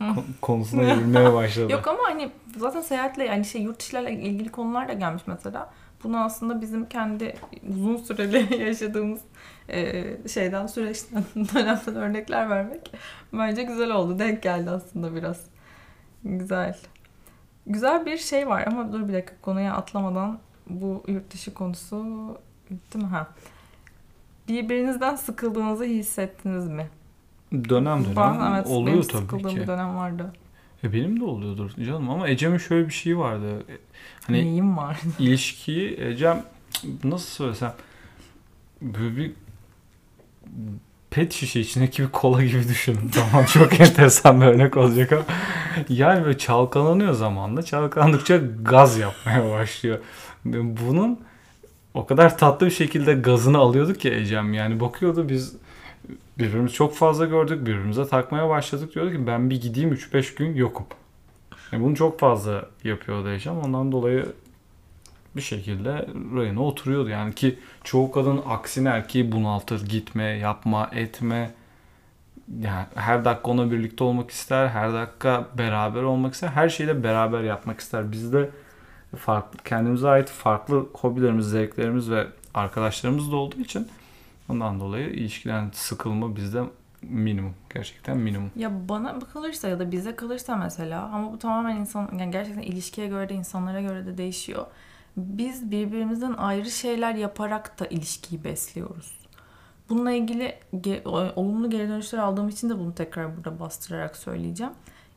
konusuna 0.40 0.94
girmeye 0.94 1.32
başladı. 1.32 1.72
Yok 1.72 1.88
ama 1.88 1.98
hani 2.02 2.30
zaten 2.56 2.80
seyahatle 2.80 3.24
yani 3.24 3.44
şey 3.44 3.62
yurt 3.62 3.80
dışıyla 3.80 4.10
ilgili 4.10 4.48
konular 4.48 4.88
da 4.88 4.92
gelmiş 4.92 5.22
mesela. 5.26 5.72
Bunu 6.04 6.24
aslında 6.24 6.60
bizim 6.60 6.88
kendi 6.88 7.34
uzun 7.68 7.96
süreli 7.96 8.62
yaşadığımız 8.62 9.20
e, 9.72 10.16
şeyden 10.28 10.66
süreçten 10.66 11.24
dönemden 11.54 11.96
örnekler 11.96 12.50
vermek 12.50 12.92
bence 13.32 13.62
güzel 13.62 13.90
oldu. 13.90 14.18
Denk 14.18 14.42
geldi 14.42 14.70
aslında 14.70 15.14
biraz. 15.14 15.40
Güzel. 16.24 16.78
Güzel 17.66 18.06
bir 18.06 18.16
şey 18.18 18.48
var 18.48 18.64
ama 18.66 18.92
dur 18.92 19.08
bir 19.08 19.12
dakika 19.12 19.34
konuya 19.42 19.74
atlamadan 19.74 20.38
bu 20.68 21.02
yurt 21.08 21.30
dışı 21.32 21.54
konusu 21.54 22.04
bitti 22.70 22.98
mi? 22.98 23.04
Ha. 23.04 23.28
Birbirinizden 24.48 25.16
sıkıldığınızı 25.16 25.84
hissettiniz 25.84 26.68
mi? 26.68 26.88
Dönem 27.52 28.04
dönem 28.04 28.16
Ben, 28.16 28.52
evet, 28.54 28.66
oluyor 28.66 28.86
benim 28.96 29.02
tabii 29.08 29.20
sıkıldığım 29.22 29.50
ki. 29.50 29.56
bir 29.56 29.66
dönem 29.66 29.96
vardı. 29.96 30.32
E 30.84 30.92
benim 30.92 31.20
de 31.20 31.24
oluyordur 31.24 31.70
canım 31.86 32.10
ama 32.10 32.28
Ecem'in 32.28 32.58
şöyle 32.58 32.88
bir 32.88 32.92
şeyi 32.92 33.18
vardı. 33.18 33.58
E, 33.68 33.76
Hani 34.26 34.36
Neyim 34.44 34.76
var? 34.76 35.00
ilişkiyi 35.18 36.00
Ecem 36.00 36.42
nasıl 37.04 37.26
söylesem 37.28 37.72
böyle 38.82 39.16
bir 39.16 39.32
pet 41.10 41.32
şişe 41.32 41.60
içindeki 41.60 42.02
bir 42.02 42.08
kola 42.08 42.44
gibi 42.44 42.68
düşünün. 42.68 43.10
Tamam 43.14 43.44
çok 43.44 43.80
enteresan 43.80 44.40
bir 44.40 44.46
örnek 44.46 44.76
olacak 44.76 45.12
ama 45.12 45.24
yani 45.88 46.24
böyle 46.24 46.38
çalkalanıyor 46.38 47.12
zamanla. 47.12 47.62
Çalkalandıkça 47.62 48.40
gaz 48.62 48.98
yapmaya 48.98 49.50
başlıyor. 49.50 49.98
Bunun 50.44 51.20
o 51.94 52.06
kadar 52.06 52.38
tatlı 52.38 52.66
bir 52.66 52.70
şekilde 52.70 53.14
gazını 53.14 53.58
alıyorduk 53.58 54.00
ki 54.00 54.14
Ecem. 54.14 54.54
Yani 54.54 54.80
bakıyordu 54.80 55.28
biz 55.28 55.56
birbirimizi 56.38 56.74
çok 56.74 56.94
fazla 56.94 57.26
gördük. 57.26 57.60
Birbirimize 57.60 58.08
takmaya 58.08 58.48
başladık. 58.48 58.94
Diyordu 58.94 59.12
ki 59.12 59.26
ben 59.26 59.50
bir 59.50 59.60
gideyim 59.60 59.92
3-5 59.92 60.36
gün 60.36 60.54
yokum. 60.54 60.86
Yani 61.72 61.84
bunu 61.84 61.96
çok 61.96 62.20
fazla 62.20 62.66
yapıyordu 62.84 63.30
Ecem. 63.30 63.58
Ondan 63.58 63.92
dolayı 63.92 64.26
bir 65.36 65.40
şekilde 65.40 66.06
rayına 66.36 66.62
oturuyordu. 66.62 67.08
Yani 67.08 67.34
ki 67.34 67.58
çoğu 67.84 68.10
kadın 68.10 68.40
aksine 68.46 68.88
erkeği 68.88 69.32
bunaltır. 69.32 69.88
Gitme, 69.88 70.24
yapma, 70.24 70.90
etme. 70.92 71.50
Yani 72.60 72.86
her 72.94 73.24
dakika 73.24 73.50
ona 73.50 73.70
birlikte 73.70 74.04
olmak 74.04 74.30
ister. 74.30 74.68
Her 74.68 74.92
dakika 74.92 75.48
beraber 75.58 76.02
olmak 76.02 76.34
ister. 76.34 76.48
Her 76.48 76.68
şeyi 76.68 76.88
de 76.88 77.04
beraber 77.04 77.40
yapmak 77.42 77.80
ister. 77.80 78.12
Bizde 78.12 78.50
farklı 79.16 79.58
kendimize 79.64 80.08
ait 80.08 80.28
farklı 80.28 80.86
hobilerimiz, 80.92 81.46
zevklerimiz 81.46 82.10
ve 82.10 82.26
arkadaşlarımız 82.54 83.32
da 83.32 83.36
olduğu 83.36 83.60
için 83.60 83.88
ondan 84.48 84.80
dolayı 84.80 85.08
ilişkiden 85.08 85.70
sıkılma 85.72 86.36
bizde 86.36 86.62
minimum. 87.02 87.54
Gerçekten 87.74 88.18
minimum. 88.18 88.50
Ya 88.56 88.88
bana 88.88 89.18
kalırsa 89.18 89.68
ya 89.68 89.78
da 89.78 89.92
bize 89.92 90.16
kalırsa 90.16 90.56
mesela 90.56 91.02
ama 91.02 91.32
bu 91.32 91.38
tamamen 91.38 91.76
insan 91.76 92.08
yani 92.18 92.30
gerçekten 92.30 92.62
ilişkiye 92.62 93.06
göre 93.06 93.28
de 93.28 93.34
insanlara 93.34 93.80
göre 93.80 94.06
de 94.06 94.18
değişiyor. 94.18 94.66
Biz 95.16 95.70
birbirimizden 95.70 96.32
ayrı 96.32 96.70
şeyler 96.70 97.14
yaparak 97.14 97.80
da 97.80 97.86
ilişkiyi 97.86 98.44
besliyoruz. 98.44 99.20
Bununla 99.88 100.12
ilgili 100.12 100.54
ge- 100.74 101.32
olumlu 101.34 101.70
geri 101.70 101.88
dönüşler 101.88 102.18
aldığım 102.18 102.48
için 102.48 102.70
de 102.70 102.78
bunu 102.78 102.94
tekrar 102.94 103.36
burada 103.36 103.60
bastırarak 103.60 104.16
söyleyeceğim. 104.16 104.72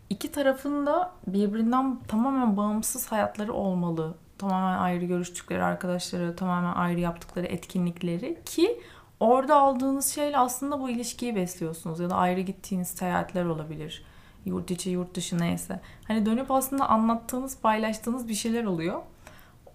İki 0.09 0.31
tarafın 0.31 0.85
da 0.85 1.11
birbirinden 1.27 1.99
tamamen 2.07 2.57
bağımsız 2.57 3.11
hayatları 3.11 3.53
olmalı. 3.53 4.15
Tamamen 4.37 4.77
ayrı 4.77 5.05
görüştükleri 5.05 5.63
arkadaşları, 5.63 6.35
tamamen 6.35 6.73
ayrı 6.73 6.99
yaptıkları 6.99 7.45
etkinlikleri 7.45 8.41
ki 8.45 8.81
orada 9.19 9.55
aldığınız 9.55 10.07
şeyle 10.07 10.37
aslında 10.37 10.79
bu 10.81 10.89
ilişkiyi 10.89 11.35
besliyorsunuz 11.35 11.99
ya 11.99 12.09
da 12.09 12.15
ayrı 12.15 12.41
gittiğiniz 12.41 12.87
seyahatler 12.87 13.45
olabilir. 13.45 14.05
Yurt 14.45 14.71
içi, 14.71 14.89
yurt 14.89 15.15
dışı 15.15 15.39
neyse. 15.39 15.79
Hani 16.07 16.25
dönüp 16.25 16.51
aslında 16.51 16.89
anlattığınız, 16.89 17.59
paylaştığınız 17.61 18.27
bir 18.27 18.33
şeyler 18.33 18.63
oluyor. 18.63 19.01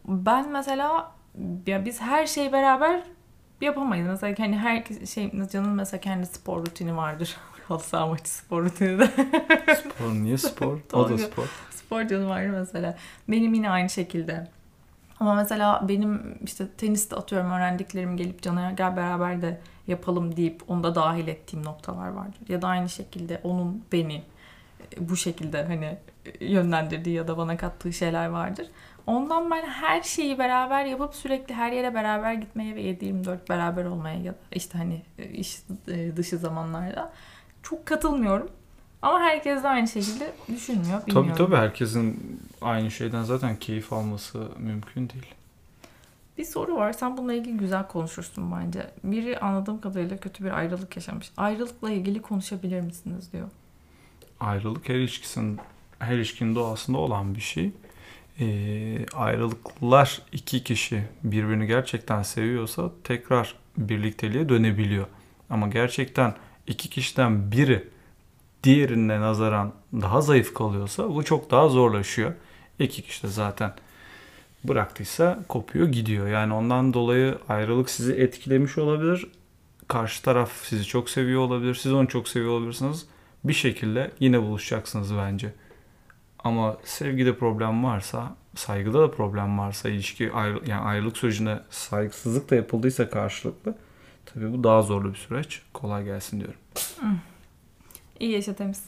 Ben 0.09 0.51
mesela 0.51 1.13
ya 1.67 1.85
biz 1.85 2.01
her 2.01 2.27
şeyi 2.27 2.53
beraber 2.53 3.03
yapamayız. 3.61 4.07
Mesela 4.07 4.35
hani 4.39 4.59
her 4.59 4.85
şey 5.07 5.33
canın 5.53 5.71
mesela 5.71 6.01
kendi 6.01 6.27
spor 6.27 6.61
rutini 6.61 6.97
vardır. 6.97 7.37
Halı 7.69 7.81
saha 7.81 8.07
maçı 8.07 8.31
spor 8.31 8.65
rutini 8.65 8.99
de. 8.99 9.07
Spor 9.75 10.13
niye 10.13 10.39
spor? 10.39 10.79
o 10.93 11.09
da 11.09 11.19
spor. 11.19 11.45
spor 11.71 12.03
canı 12.03 12.29
var 12.29 12.47
mesela. 12.47 12.97
Benim 13.29 13.55
yine 13.55 13.71
aynı 13.71 13.91
şekilde. 13.91 14.49
Ama 15.21 15.35
mesela 15.35 15.89
benim 15.89 16.39
işte 16.45 16.69
teniste 16.69 17.17
atıyorum 17.17 17.51
öğrendiklerim 17.51 18.17
gelip 18.17 18.43
Can'a 18.43 18.73
gel 18.73 18.97
beraber 18.97 19.43
de 19.43 19.61
yapalım 19.87 20.37
deyip 20.37 20.63
onu 20.69 20.83
da 20.83 20.95
dahil 20.95 21.29
ettiğim 21.29 21.65
noktalar 21.65 22.09
vardır. 22.09 22.41
Ya 22.49 22.63
da 22.63 22.69
aynı 22.69 22.89
şekilde 22.89 23.41
onun 23.45 23.85
beni 23.93 24.23
bu 24.99 25.17
şekilde 25.17 25.65
hani 25.65 25.97
yönlendirdiği 26.41 27.17
ya 27.17 27.29
da 27.29 27.39
bana 27.39 27.57
kattığı 27.57 27.93
şeyler 27.93 28.27
vardır. 28.27 28.67
Ondan 29.07 29.51
ben 29.51 29.67
her 29.67 30.03
şeyi 30.03 30.39
beraber 30.39 30.85
yapıp 30.85 31.15
sürekli 31.15 31.55
her 31.55 31.73
yere 31.73 31.95
beraber 31.95 32.35
gitmeye 32.35 32.75
ve 32.75 32.83
7-24 32.83 33.49
beraber 33.49 33.85
olmaya 33.85 34.19
ya 34.19 34.33
da 34.33 34.37
işte 34.53 34.79
hani 34.79 35.03
iş 35.33 35.59
dışı 36.17 36.39
zamanlarda 36.39 37.13
çok 37.63 37.87
katılmıyorum. 37.87 38.51
Ama 39.03 39.21
herkes 39.21 39.63
de 39.63 39.69
aynı 39.69 39.89
şekilde 39.89 40.33
düşünmüyor. 40.49 41.07
Bilmiyorum. 41.07 41.35
Tabii 41.37 41.47
tabii 41.47 41.57
herkesin 41.57 42.41
aynı 42.61 42.91
şeyden 42.91 43.23
zaten 43.23 43.57
keyif 43.57 43.93
alması 43.93 44.49
mümkün 44.59 45.09
değil. 45.09 45.35
Bir 46.39 46.45
soru 46.45 46.77
var. 46.77 46.93
Sen 46.93 47.17
bununla 47.17 47.35
ilgili 47.35 47.57
güzel 47.57 47.87
konuşursun 47.87 48.53
bence. 48.53 48.91
Biri 49.05 49.39
anladığım 49.39 49.81
kadarıyla 49.81 50.17
kötü 50.17 50.45
bir 50.45 50.51
ayrılık 50.51 50.97
yaşamış. 50.97 51.31
Ayrılıkla 51.37 51.91
ilgili 51.91 52.23
konuşabilir 52.23 52.81
misiniz 52.81 53.33
diyor. 53.33 53.49
Ayrılık 54.41 54.89
her 54.89 54.95
ilişkisinin 54.95 55.59
her 55.99 56.17
ilişkinin 56.17 56.55
doğasında 56.55 56.99
olan 56.99 57.35
bir 57.35 57.41
şey. 57.41 57.71
Ee, 58.41 59.07
ayrılıklar 59.15 60.23
iki 60.33 60.65
kişi 60.65 61.03
birbirini 61.25 61.67
gerçekten 61.67 62.23
seviyorsa 62.23 62.91
tekrar 63.05 63.55
birlikteliğe 63.79 64.49
dönebiliyor. 64.49 65.07
Ama 65.51 65.69
gerçekten 65.69 66.35
iki 66.67 66.91
kişiden 66.91 67.53
biri 67.53 67.89
diğerine 68.65 69.21
nazaran 69.21 69.73
daha 69.93 70.21
zayıf 70.21 70.55
kalıyorsa 70.55 71.15
bu 71.15 71.25
çok 71.25 71.51
daha 71.51 71.69
zorlaşıyor. 71.69 72.35
İki 72.79 73.03
kişi 73.03 73.23
de 73.23 73.29
zaten 73.29 73.73
bıraktıysa 74.65 75.39
kopuyor 75.49 75.89
gidiyor. 75.89 76.29
Yani 76.29 76.53
ondan 76.53 76.95
dolayı 76.95 77.39
ayrılık 77.49 77.91
sizi 77.91 78.13
etkilemiş 78.13 78.79
olabilir. 78.79 79.27
Karşı 79.89 80.23
taraf 80.23 80.53
sizi 80.63 80.85
çok 80.85 81.11
seviyor 81.11 81.41
olabilir. 81.41 81.75
Siz 81.75 81.93
onu 81.93 82.09
çok 82.09 82.29
seviyor 82.29 82.53
olabilirsiniz. 82.53 83.07
Bir 83.49 83.53
şekilde 83.53 84.11
yine 84.21 84.43
buluşacaksınız 84.43 85.17
bence. 85.17 85.53
Ama 86.39 86.77
sevgide 86.85 87.39
problem 87.39 87.85
varsa, 87.85 88.37
saygıda 88.55 89.01
da 89.01 89.11
problem 89.11 89.59
varsa, 89.59 89.89
ilişki 89.89 90.33
ayrı, 90.33 90.63
yani 90.67 90.81
ayrılık 90.81 91.17
sürecinde 91.17 91.61
saygısızlık 91.71 92.51
da 92.51 92.55
yapıldıysa 92.55 93.11
karşılıklı 93.11 93.75
tabii 94.27 94.53
bu 94.53 94.65
daha 94.65 94.83
zorlu 94.83 95.11
bir 95.11 95.19
süreç. 95.19 95.63
Kolay 95.75 96.05
gelsin 96.05 96.41
diyorum. 96.41 96.61
İyi 98.21 98.33
yaşa 98.33 98.55
temiz. 98.55 98.85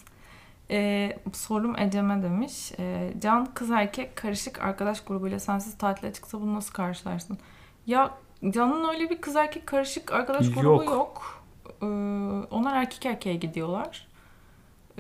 Ee, 0.71 1.19
sorum 1.33 1.79
Ecem'e 1.79 2.23
demiş. 2.23 2.73
Ee, 2.79 3.15
Can 3.21 3.55
kız 3.55 3.71
erkek 3.71 4.17
karışık 4.17 4.63
arkadaş 4.63 5.05
grubuyla 5.05 5.39
sensiz 5.41 5.79
tatile 5.79 6.13
çıksa 6.13 6.41
bunu 6.41 6.55
nasıl 6.55 6.73
karşılarsın? 6.73 7.39
Ya 7.87 8.15
Can'ın 8.51 8.89
öyle 8.89 9.11
bir 9.11 9.21
kız 9.21 9.37
erkek 9.37 9.67
karışık 9.67 10.13
arkadaş 10.13 10.53
grubu 10.53 10.67
Yok. 10.67 10.85
yok. 10.85 11.43
Ee, 11.83 11.87
onlar 12.51 12.77
erkek 12.77 13.07
erkeğe 13.07 13.37
gidiyorlar. 13.37 14.10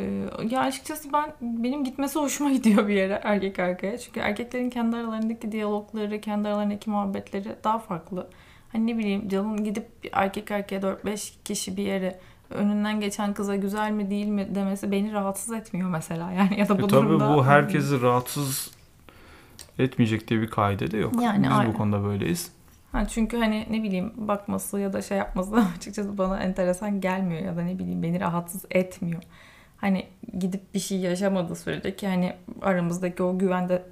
Ee, 0.00 0.46
ya 0.50 0.60
açıkçası 0.60 1.12
ben 1.12 1.32
benim 1.40 1.84
gitmesi 1.84 2.18
hoşuma 2.18 2.50
gidiyor 2.56 2.88
bir 2.88 2.94
yere 2.94 3.20
erkek 3.24 3.58
erkeğe. 3.58 3.98
Çünkü 3.98 4.20
erkeklerin 4.20 4.70
kendi 4.70 4.96
aralarındaki 4.96 5.52
diyalogları, 5.52 6.20
kendi 6.20 6.48
aralarındaki 6.48 6.90
muhabbetleri 6.90 7.56
daha 7.64 7.78
farklı. 7.78 8.28
Hani 8.72 8.86
ne 8.86 8.98
bileyim 8.98 9.28
Can'ın 9.28 9.64
gidip 9.64 10.04
bir 10.04 10.10
erkek 10.12 10.50
erkeğe 10.50 10.80
4-5 10.80 11.32
kişi 11.44 11.76
bir 11.76 11.82
yere 11.82 12.20
önünden 12.50 13.00
geçen 13.00 13.34
kıza 13.34 13.56
güzel 13.56 13.90
mi 13.90 14.10
değil 14.10 14.26
mi 14.26 14.54
demesi 14.54 14.92
beni 14.92 15.12
rahatsız 15.12 15.52
etmiyor 15.52 15.90
mesela 15.90 16.32
yani 16.32 16.60
ya 16.60 16.68
da 16.68 16.82
bu 16.82 16.86
E 16.86 16.88
tabii 16.88 17.08
durumda 17.08 17.36
bu 17.36 17.44
herkesi 17.44 18.02
rahatsız 18.02 18.70
etmeyecek 19.78 20.28
diye 20.28 20.40
bir 20.40 20.50
kaide 20.50 20.90
de 20.90 20.96
yok. 20.96 21.22
Yani 21.22 21.42
Biz 21.42 21.52
aynen. 21.52 21.72
bu 21.72 21.76
konuda 21.76 22.04
böyleyiz. 22.04 22.52
Ha, 22.92 23.08
çünkü 23.08 23.36
hani 23.36 23.66
ne 23.70 23.82
bileyim 23.82 24.12
bakması 24.16 24.80
ya 24.80 24.92
da 24.92 25.02
şey 25.02 25.18
yapması 25.18 25.64
açıkçası 25.76 26.18
bana 26.18 26.40
enteresan 26.40 27.00
gelmiyor 27.00 27.42
ya 27.42 27.56
da 27.56 27.62
ne 27.62 27.78
bileyim 27.78 28.02
beni 28.02 28.20
rahatsız 28.20 28.64
etmiyor. 28.70 29.22
Hani 29.80 30.06
gidip 30.38 30.74
bir 30.74 30.78
şey 30.78 30.98
yaşamadığı 30.98 31.56
sürece 31.56 31.96
ki 31.96 32.08
hani 32.08 32.32
aramızdaki 32.62 33.22
o 33.22 33.38
güvende 33.38 33.82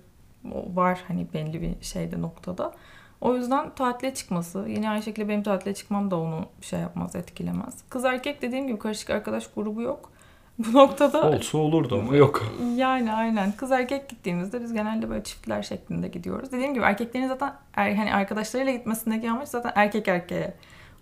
var 0.74 1.00
hani 1.08 1.26
belli 1.34 1.62
bir 1.62 1.84
şeyde 1.84 2.22
noktada. 2.22 2.72
O 3.20 3.36
yüzden 3.36 3.70
tatile 3.74 4.14
çıkması, 4.14 4.64
yine 4.68 4.90
aynı 4.90 5.02
şekilde 5.02 5.28
benim 5.28 5.42
tatile 5.42 5.74
çıkmam 5.74 6.10
da 6.10 6.16
onu 6.16 6.46
şey 6.60 6.80
yapmaz, 6.80 7.16
etkilemez. 7.16 7.74
Kız 7.88 8.04
erkek 8.04 8.42
dediğim 8.42 8.66
gibi 8.66 8.78
karışık 8.78 9.10
arkadaş 9.10 9.50
grubu 9.54 9.82
yok. 9.82 10.10
Bu 10.58 10.78
noktada 10.78 11.30
Olsa 11.30 11.58
olurdu 11.58 12.00
ama 12.00 12.16
yok. 12.16 12.52
yani 12.76 13.12
aynen. 13.12 13.52
Kız 13.52 13.72
erkek 13.72 14.08
gittiğimizde 14.08 14.62
biz 14.62 14.72
genelde 14.72 15.10
böyle 15.10 15.24
çiftler 15.24 15.62
şeklinde 15.62 16.08
gidiyoruz. 16.08 16.52
Dediğim 16.52 16.74
gibi 16.74 16.84
erkeklerin 16.84 17.28
zaten 17.28 17.52
er, 17.76 17.94
hani 17.94 18.14
arkadaşlarıyla 18.14 18.72
gitmesindeki 18.72 19.30
amaç 19.30 19.48
zaten 19.48 19.72
erkek 19.74 20.08
erkeğe 20.08 20.54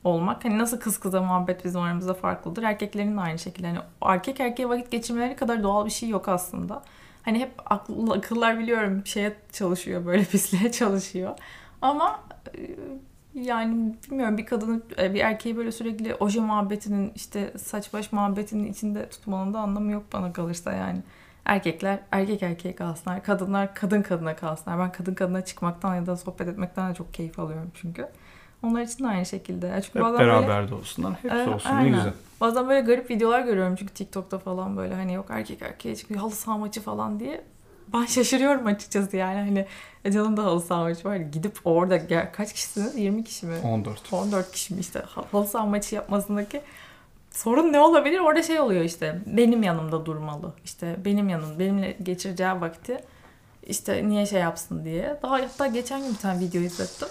olmak. 0.07 0.45
Hani 0.45 0.59
nasıl 0.59 0.81
kız 0.81 1.01
kıza 1.01 1.23
muhabbet 1.23 1.65
bizim 1.65 1.81
aramızda 1.81 2.15
farklıdır. 2.15 2.63
Erkeklerin 2.63 3.17
de 3.17 3.21
aynı 3.21 3.39
şekilde. 3.39 3.67
Hani 3.67 3.79
erkek 4.03 4.41
erkeğe 4.41 4.69
vakit 4.69 4.91
geçirmeleri 4.91 5.37
kadar 5.37 5.63
doğal 5.63 5.87
bir 5.87 5.91
şey 5.91 6.09
yok 6.09 6.29
aslında. 6.29 6.83
Hani 7.23 7.39
hep 7.39 7.53
akıl, 7.67 8.11
akıllar 8.11 8.59
biliyorum 8.59 9.07
şeye 9.07 9.37
çalışıyor 9.53 10.07
böyle 10.07 10.25
pisliğe 10.33 10.73
çalışıyor. 10.73 11.39
Ama 11.83 12.21
e, 12.59 12.61
yani 13.35 13.95
bilmiyorum 14.11 14.39
bir 14.39 14.47
kadını 14.47 14.83
e, 14.99 15.15
bir 15.15 15.21
erkeği 15.21 15.57
böyle 15.57 15.73
sürekli 15.73 16.15
oje 16.15 16.41
muhabbetinin 16.41 17.13
işte 17.15 17.53
saç 17.59 17.93
baş 17.93 18.13
muhabbetinin 18.13 18.73
içinde 18.73 19.09
tutmanın 19.09 19.55
da 19.55 19.59
anlamı 19.61 19.93
yok 19.93 20.05
bana 20.13 20.33
kalırsa 20.33 20.73
yani. 20.73 21.03
Erkekler 21.45 21.99
erkek 22.13 22.43
erkeğe 22.43 22.75
kalsınlar. 22.75 23.23
Kadınlar 23.23 23.75
kadın 23.75 24.03
kadına 24.03 24.37
kalsınlar. 24.37 24.79
Ben 24.79 24.93
kadın 24.93 25.15
kadına 25.15 25.45
çıkmaktan 25.45 25.95
ya 25.95 26.07
da 26.07 26.17
sohbet 26.17 26.49
etmekten 26.49 26.91
de 26.91 26.95
çok 26.95 27.15
keyif 27.15 27.39
alıyorum 27.39 27.71
çünkü. 27.75 28.09
Onlar 28.63 28.83
için 28.83 29.05
de 29.05 29.09
aynı 29.09 29.27
şekilde. 29.27 29.81
Çünkü 29.85 29.99
Hep 29.99 30.19
beraber 30.19 30.49
böyle, 30.59 30.69
de 30.71 30.75
olsunlar. 30.75 31.13
Hepsi 31.23 31.37
Evet, 31.37 31.49
olsun 31.49 31.71
ne 31.71 31.75
aynen. 31.75 31.95
güzel. 31.95 32.13
bazen 32.41 32.69
böyle 32.69 32.81
garip 32.81 33.11
videolar 33.11 33.41
görüyorum 33.41 33.77
çünkü 33.77 33.95
TikTok'ta 33.95 34.39
falan 34.39 34.77
böyle 34.77 34.95
hani 34.95 35.15
yok 35.15 35.27
erkek 35.29 35.63
erkeğe 35.63 35.97
çıkıyor 35.97 36.21
halı 36.21 36.31
saha 36.31 36.59
maçı 36.59 36.81
falan 36.81 37.21
diye. 37.21 37.45
Ben 37.93 38.05
şaşırıyorum 38.07 38.67
açıkçası 38.67 39.17
yani 39.17 39.39
hani 39.39 39.67
e, 40.05 40.13
canım 40.13 40.37
da 40.37 40.45
halı 40.45 40.61
saha 40.61 40.83
maçı 40.83 41.09
var. 41.09 41.17
Gidip 41.17 41.59
orada 41.65 41.97
gel- 41.97 42.33
kaç 42.33 42.53
kişisiniz? 42.53 42.97
20 42.97 43.25
kişi 43.25 43.47
mi? 43.47 43.55
14. 43.65 44.13
14 44.13 44.53
kişi 44.53 44.75
mi 44.75 44.81
işte 44.81 45.03
halı 45.33 45.47
saha 45.47 45.67
maçı 45.67 45.95
yapmasındaki 45.95 46.61
sorun 47.31 47.73
ne 47.73 47.81
olabilir? 47.81 48.19
Orada 48.21 48.43
şey 48.43 48.61
oluyor 48.61 48.85
işte 48.85 49.21
benim 49.27 49.63
yanımda 49.63 50.07
durmalı. 50.07 50.53
İşte 50.65 50.97
benim 51.05 51.29
yanım, 51.29 51.59
benimle 51.59 51.97
geçireceği 52.03 52.61
vakti 52.61 52.99
işte 53.67 54.09
niye 54.09 54.27
şey 54.27 54.41
yapsın 54.41 54.85
diye. 54.85 55.19
Daha 55.23 55.33
hatta 55.35 55.67
geçen 55.67 56.03
gün 56.03 56.11
bir 56.13 56.19
tane 56.19 56.41
video 56.41 56.61
izlettim. 56.63 57.09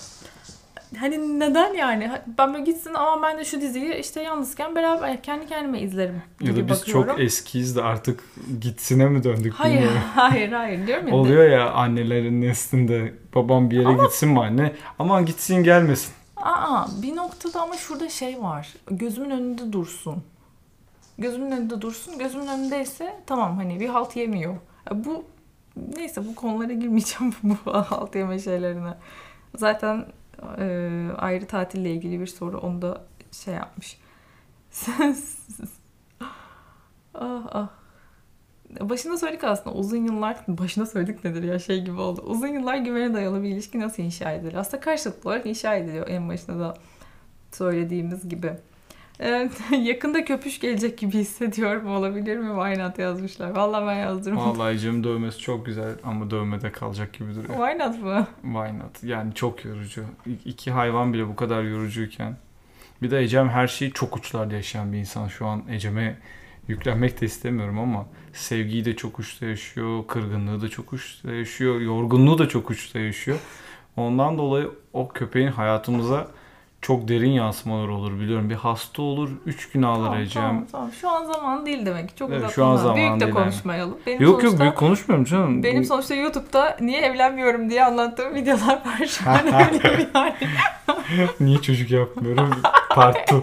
Hani 1.00 1.40
neden 1.40 1.74
yani? 1.74 2.12
Ben 2.38 2.54
böyle 2.54 2.64
gitsin 2.64 2.94
ama 2.94 3.24
ben 3.28 3.38
de 3.38 3.46
şu 3.46 3.62
diziyi 3.62 3.94
işte 3.96 4.22
yalnızken 4.22 4.76
beraber 4.76 5.24
kendi 5.24 5.48
kendime 5.48 5.82
izlerim 5.82 6.22
gibi 6.40 6.50
Ya 6.50 6.56
da 6.56 6.68
biz 6.70 6.80
bakıyorum. 6.80 7.08
çok 7.08 7.20
eskiyiz 7.20 7.76
de 7.76 7.84
artık 7.84 8.24
gitsine 8.62 9.06
mi 9.06 9.24
döndük 9.24 9.54
Hayır, 9.54 9.76
bilmiyorum. 9.76 10.02
hayır, 10.16 10.52
hayır 10.52 10.88
diyorum 10.88 11.08
ya. 11.08 11.16
Oluyor 11.16 11.50
ya 11.50 11.72
annelerin 11.72 12.42
neslinde 12.42 13.14
babam 13.36 13.72
bir 13.72 13.80
yere 13.80 13.94
gitsin 14.04 14.30
mi 14.30 14.40
anne? 14.40 14.72
Aman 15.00 15.26
gitsin 15.26 15.64
gelmesin. 15.64 16.14
Aa, 16.38 16.88
bir 17.02 17.16
noktada 17.16 17.62
ama 17.62 17.78
şurada 17.78 18.10
şey 18.10 18.42
var. 18.42 18.74
Gözümün 18.92 19.30
önünde 19.30 19.74
dursun. 19.74 20.24
Gözümün 21.18 21.52
önünde 21.52 21.82
dursun. 21.82 22.18
Gözümün 22.20 22.48
önündeyse 22.48 23.16
tamam 23.28 23.58
hani 23.58 23.80
bir 23.80 23.90
halt 23.90 24.16
yemiyor. 24.16 24.56
Bu 24.92 25.24
neyse 25.96 26.26
bu 26.28 26.36
konulara 26.36 26.74
girmeyeceğim 26.74 27.34
bu 27.44 27.74
halt 27.74 28.16
yeme 28.16 28.40
şeylerine. 28.40 28.94
Zaten 29.56 30.06
e, 30.60 31.08
ayrı 31.18 31.46
tatille 31.46 31.92
ilgili 31.92 32.20
bir 32.20 32.28
soru 32.28 32.58
onu 32.58 32.82
da 32.82 33.06
şey 33.32 33.54
yapmış. 33.54 33.98
ah 37.14 37.48
ah. 37.52 37.70
Başında 38.80 39.18
söyledik 39.18 39.44
aslında 39.44 39.76
uzun 39.76 39.98
yıllar, 39.98 40.38
başında 40.48 40.86
söyledik 40.86 41.24
nedir 41.24 41.44
ya 41.44 41.60
şey 41.60 41.84
gibi 41.84 42.00
oldu. 42.00 42.22
Uzun 42.22 42.48
yıllar 42.48 42.76
güvene 42.76 43.14
dayalı 43.14 43.44
bir 43.44 43.50
ilişki 43.50 43.80
nasıl 43.80 44.04
inşa 44.04 44.32
edilir? 44.32 44.54
Aslında 44.54 44.80
karşılıklı 44.80 45.30
olarak 45.30 45.46
inşa 45.46 45.76
ediliyor 45.76 46.08
en 46.08 46.30
başında 46.30 46.60
da 46.60 46.74
söylediğimiz 47.52 48.30
gibi. 48.30 48.54
Evet, 49.20 49.52
yakında 49.82 50.26
köpüş 50.26 50.60
gelecek 50.60 50.98
gibi 50.98 51.14
hissediyorum 51.14 51.88
olabilir 51.88 52.38
mi? 52.38 52.48
Why 52.64 52.84
not 52.84 53.00
yazmışlar. 53.00 53.50
Vallahi 53.56 53.88
ben 53.88 53.94
yazdım. 54.00 54.38
Vallahi 54.38 54.80
Cem 54.80 55.04
dövmesi 55.04 55.40
çok 55.40 55.66
güzel 55.66 55.92
ama 56.04 56.32
dövmede 56.32 56.72
kalacak 56.72 57.14
gibi 57.14 57.36
duruyor. 57.36 57.56
Why 57.70 57.80
not 57.88 58.04
mı? 58.04 58.28
Why 58.42 58.80
not? 58.80 59.04
Yani 59.04 59.34
çok 59.34 59.66
yorucu. 59.66 60.04
İ- 60.28 60.50
İki 60.50 60.72
hayvan 60.72 61.14
bile 61.14 61.28
bu 61.28 61.36
kadar 61.36 61.64
yorucuyken. 61.64 62.38
Bir 63.02 63.12
de 63.12 63.22
Ecem 63.22 63.50
her 63.50 63.68
şeyi 63.68 63.92
çok 63.92 64.18
uçlarda 64.18 64.56
yaşayan 64.56 64.94
bir 64.94 64.98
insan. 64.98 65.28
Şu 65.28 65.46
an 65.46 65.64
Ecem'e 65.70 66.18
yüklenmek 66.68 67.22
de 67.22 67.26
istemiyorum 67.26 67.80
ama 67.80 68.06
sevgiyi 68.34 68.86
de 68.86 68.96
çok 68.96 69.20
uçta 69.20 69.46
yaşıyor, 69.46 70.08
kırgınlığı 70.08 70.62
da 70.62 70.70
çok 70.70 70.94
uçta 70.94 71.32
yaşıyor, 71.32 71.82
yorgunluğu 71.82 72.38
da 72.38 72.50
çok 72.50 72.70
uçta 72.70 73.00
yaşıyor. 73.00 73.38
Ondan 73.98 74.38
dolayı 74.38 74.72
o 74.94 75.08
köpeğin 75.08 75.48
hayatımıza 75.48 76.28
çok 76.86 77.08
derin 77.08 77.30
yansımalar 77.32 77.88
olur 77.88 78.20
biliyorum. 78.20 78.50
Bir 78.50 78.56
hasta 78.56 79.02
olur, 79.02 79.30
üç 79.46 79.70
gün 79.72 79.82
ağlar 79.82 80.06
Tamam, 80.06 80.20
Ecem. 80.22 80.42
tamam, 80.44 80.66
tamam. 80.72 80.92
Şu 81.02 81.10
an 81.10 81.26
zaman 81.26 81.66
değil 81.66 81.86
demek 81.86 82.10
ki. 82.10 82.16
Çok 82.16 82.32
Evet, 82.32 82.52
şu 82.56 82.66
an 82.66 82.76
zaman 82.76 82.96
Büyük 82.96 83.10
de 83.16 83.20
değil 83.20 83.36
yani. 83.36 83.44
konuşmayalım. 83.44 83.98
Benim 84.08 84.22
Yok 84.22 84.32
yok 84.32 84.42
sonuçta, 84.42 84.60
büyük 84.64 84.76
konuşmuyorum 84.76 85.26
canım. 85.26 85.64
Benim 85.64 85.82
Bu- 85.84 85.88
sonuçta 85.88 86.16
YouTube'da 86.16 86.78
niye 86.82 87.02
evlenmiyorum 87.02 87.70
diye 87.70 87.86
anlattığım 87.86 88.36
videolar 88.36 88.74
var 88.86 89.06
şu 89.08 89.30
an 89.30 89.40
öyle 89.46 90.08
yani. 90.16 90.34
Niye 91.40 91.62
çocuk 91.62 91.92
yapmıyorum? 91.92 92.50
Part 92.90 93.18
2. 93.32 93.36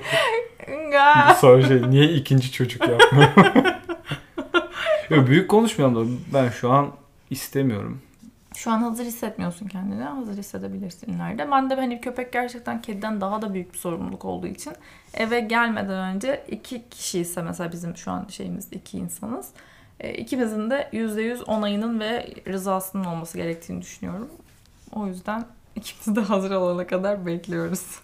Nga. 0.91 1.35
Sonra 1.41 1.63
şey 1.63 1.91
niye 1.91 2.05
ikinci 2.13 2.53
çocuk 2.53 2.89
yapmıyorum? 2.89 3.65
Yok, 5.11 5.27
büyük 5.27 5.51
konuşmayalım 5.51 5.97
da 6.09 6.11
ben 6.35 6.49
şu 6.49 6.71
an 6.73 6.89
istemiyorum. 7.31 7.99
Şu 8.63 8.71
an 8.71 8.83
hazır 8.83 9.05
hissetmiyorsun 9.05 9.69
kendini. 9.69 10.03
Hazır 10.03 10.39
hissedebilirsin 10.39 11.13
ileride. 11.13 11.51
Ben 11.51 11.71
de 11.71 11.75
hani 11.75 12.01
köpek 12.01 12.33
gerçekten 12.33 12.83
kediden 12.83 13.21
daha 13.21 13.43
da 13.43 13.55
büyük 13.55 13.73
bir 13.73 13.79
sorumluluk 13.79 14.25
olduğu 14.25 14.47
için 14.47 14.73
eve 15.15 15.41
gelmeden 15.41 16.15
önce 16.15 16.45
iki 16.49 16.89
kişi 16.89 17.21
ise 17.21 17.43
mesela 17.43 17.73
bizim 17.73 17.97
şu 17.97 18.11
an 18.11 18.27
şeyimiz 18.29 18.73
iki 18.73 18.99
insanız. 18.99 19.51
E, 20.01 20.15
ikimizin 20.15 20.71
de 20.71 20.91
%100 20.93 21.45
onayının 21.45 22.01
ve 22.01 22.35
rızasının 22.47 23.05
olması 23.05 23.39
gerektiğini 23.39 23.83
düşünüyorum. 23.83 24.29
O 24.93 25.07
yüzden 25.07 25.45
ikimiz 25.77 26.17
de 26.17 26.21
hazır 26.21 26.51
olana 26.51 26.87
kadar 26.87 27.27
bekliyoruz. 27.27 28.01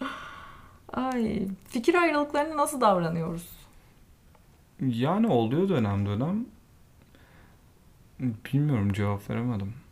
Ay, 0.92 1.48
fikir 1.68 1.94
ayrılıklarına 1.94 2.56
nasıl 2.56 2.80
davranıyoruz? 2.80 3.48
Yani 4.80 5.26
oluyor 5.26 5.68
dönem 5.68 6.06
dönem. 6.06 6.46
Bilmiyorum 8.20 8.92
cevap 8.92 9.30
veremedim. 9.30 9.83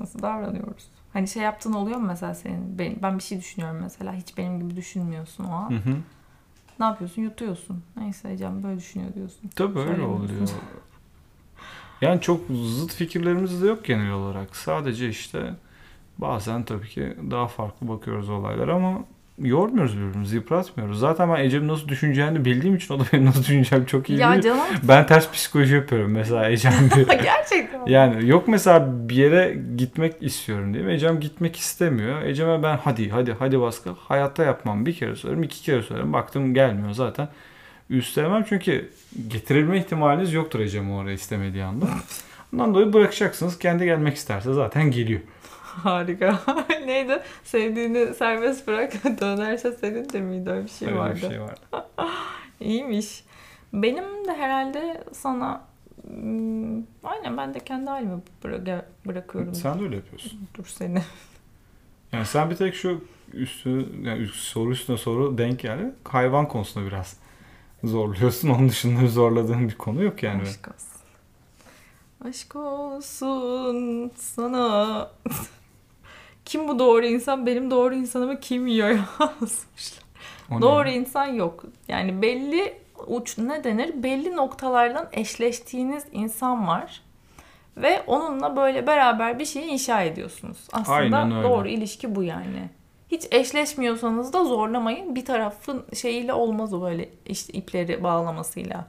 Nasıl 0.00 0.22
davranıyoruz? 0.22 0.88
Hani 1.12 1.28
şey 1.28 1.42
yaptığın 1.42 1.72
oluyor 1.72 1.98
mu 1.98 2.06
mesela 2.06 2.34
senin? 2.34 2.78
Ben, 2.78 2.96
ben 3.02 3.18
bir 3.18 3.22
şey 3.22 3.38
düşünüyorum 3.38 3.78
mesela. 3.82 4.14
Hiç 4.14 4.38
benim 4.38 4.60
gibi 4.60 4.76
düşünmüyorsun 4.76 5.44
o 5.44 5.52
an. 5.52 5.70
Hı 5.70 5.74
hı. 5.74 5.96
Ne 6.80 6.86
yapıyorsun? 6.86 7.22
Yutuyorsun. 7.22 7.82
Neyse 7.96 8.32
Ecem 8.32 8.62
böyle 8.62 8.78
düşünüyor 8.78 9.14
diyorsun. 9.14 9.50
Tabii 9.56 9.78
öyle 9.78 10.02
oluyor. 10.02 10.48
Yani 12.00 12.20
çok 12.20 12.40
zıt 12.50 12.94
fikirlerimiz 12.94 13.62
de 13.62 13.66
yok 13.66 13.84
genel 13.84 14.12
olarak. 14.12 14.56
Sadece 14.56 15.08
işte 15.08 15.54
bazen 16.18 16.62
tabii 16.62 16.88
ki 16.88 17.16
daha 17.30 17.46
farklı 17.46 17.88
bakıyoruz 17.88 18.30
olaylara 18.30 18.74
ama 18.74 19.04
yormuyoruz 19.40 19.96
birbirimizi, 19.98 20.36
yıpratmıyoruz. 20.36 20.98
Zaten 21.00 21.28
ben 21.34 21.44
Ecem'in 21.44 21.68
nasıl 21.68 21.88
düşüneceğini 21.88 22.44
bildiğim 22.44 22.76
için 22.76 22.94
o 22.94 23.00
da 23.00 23.04
benim 23.12 23.26
nasıl 23.26 23.40
düşüneceğimi 23.40 23.86
çok 23.86 24.10
iyi 24.10 24.18
Ya 24.18 24.28
biliyor. 24.38 24.42
canım 24.56 24.66
Ben 24.82 25.06
ters 25.06 25.30
psikoloji 25.30 25.74
yapıyorum 25.74 26.10
mesela 26.12 26.50
Ecem 26.50 26.72
bir- 26.96 27.06
gerçekten. 27.22 27.86
Yani 27.86 28.28
yok 28.28 28.48
mesela 28.48 29.08
bir 29.08 29.14
yere 29.16 29.56
gitmek 29.76 30.14
istiyorum 30.22 30.74
diye. 30.74 30.92
Ecem 30.94 31.20
gitmek 31.20 31.56
istemiyor. 31.56 32.22
Ecem'e 32.22 32.62
ben 32.62 32.76
hadi 32.76 33.10
hadi 33.10 33.32
hadi 33.38 33.60
baskı. 33.60 33.90
Hayatta 34.08 34.44
yapmam. 34.44 34.86
Bir 34.86 34.94
kere 34.94 35.16
söylerim, 35.16 35.42
iki 35.42 35.62
kere 35.62 35.82
söylerim. 35.82 36.12
Baktım 36.12 36.54
gelmiyor 36.54 36.92
zaten. 36.92 37.28
Üstlemem 37.90 38.44
çünkü 38.48 38.90
getirilme 39.28 39.78
ihtimaliniz 39.78 40.32
yoktur 40.32 40.60
Ecem 40.60 40.92
oraya 40.92 41.12
istemediği 41.12 41.64
anda. 41.64 41.86
Ondan 42.54 42.74
dolayı 42.74 42.92
bırakacaksınız. 42.92 43.58
Kendi 43.58 43.84
gelmek 43.84 44.16
isterse 44.16 44.52
zaten 44.52 44.90
geliyor. 44.90 45.20
Harika. 45.82 46.40
Neydi? 46.86 47.22
Sevdiğini 47.44 48.14
serbest 48.14 48.66
bırak. 48.66 48.92
Dönerse 49.20 49.72
senin 49.72 50.08
de 50.08 50.20
miydi? 50.20 50.50
Öyle 50.50 50.64
bir 50.64 50.68
şey 50.70 50.88
Öyle 50.88 50.98
vardı. 50.98 51.14
bir 51.14 51.28
şey 51.28 51.40
var. 51.40 51.54
İyiymiş. 52.60 53.24
Benim 53.72 54.24
de 54.28 54.32
herhalde 54.32 55.04
sana 55.12 55.64
hmm, 56.06 56.78
aynen 57.04 57.36
ben 57.36 57.54
de 57.54 57.60
kendi 57.60 57.90
halime 57.90 58.18
bıra- 58.44 58.84
bırakıyorum. 59.06 59.54
Sen 59.54 59.78
de 59.78 59.82
öyle 59.84 59.96
yapıyorsun. 59.96 60.48
Dur 60.54 60.64
seni. 60.66 61.02
Yani 62.12 62.26
sen 62.26 62.50
bir 62.50 62.56
tek 62.56 62.74
şu 62.74 63.04
üstü 63.32 63.86
yani 64.02 64.26
soru 64.26 64.70
üstüne 64.70 64.96
soru 64.96 65.38
denk 65.38 65.58
geldi. 65.60 65.92
Hayvan 66.04 66.48
konusunda 66.48 66.86
biraz 66.86 67.16
zorluyorsun. 67.84 68.48
Onun 68.48 68.68
dışında 68.68 69.06
zorladığın 69.08 69.68
bir 69.68 69.74
konu 69.78 70.02
yok 70.02 70.22
yani. 70.22 70.42
Aşk 70.42 70.68
olsun. 70.68 71.00
Aşk 72.24 72.56
olsun 72.56 74.10
sana. 74.16 75.10
Kim 76.44 76.68
bu 76.68 76.78
doğru 76.78 77.06
insan? 77.06 77.46
Benim 77.46 77.70
doğru 77.70 77.94
insanımı 77.94 78.40
kim 78.40 78.66
yiyor 78.66 78.88
yazmışlar. 79.20 80.00
Doğru 80.60 80.88
insan 80.88 81.26
yok. 81.26 81.64
Yani 81.88 82.22
belli 82.22 82.74
uç 83.06 83.38
ne 83.38 83.64
denir? 83.64 84.02
Belli 84.02 84.36
noktalardan 84.36 85.08
eşleştiğiniz 85.12 86.04
insan 86.12 86.66
var. 86.66 87.02
Ve 87.76 88.02
onunla 88.06 88.56
böyle 88.56 88.86
beraber 88.86 89.38
bir 89.38 89.44
şeyi 89.44 89.64
inşa 89.66 90.02
ediyorsunuz. 90.02 90.58
Aslında 90.72 90.92
doğru 91.42 91.68
ilişki 91.68 92.14
bu 92.14 92.22
yani. 92.22 92.68
Hiç 93.10 93.26
eşleşmiyorsanız 93.30 94.32
da 94.32 94.44
zorlamayın. 94.44 95.14
Bir 95.14 95.24
tarafın 95.24 95.84
şeyiyle 95.94 96.32
olmaz 96.32 96.74
o 96.74 96.82
böyle 96.82 97.08
işte 97.26 97.52
ipleri 97.52 98.02
bağlamasıyla. 98.02 98.86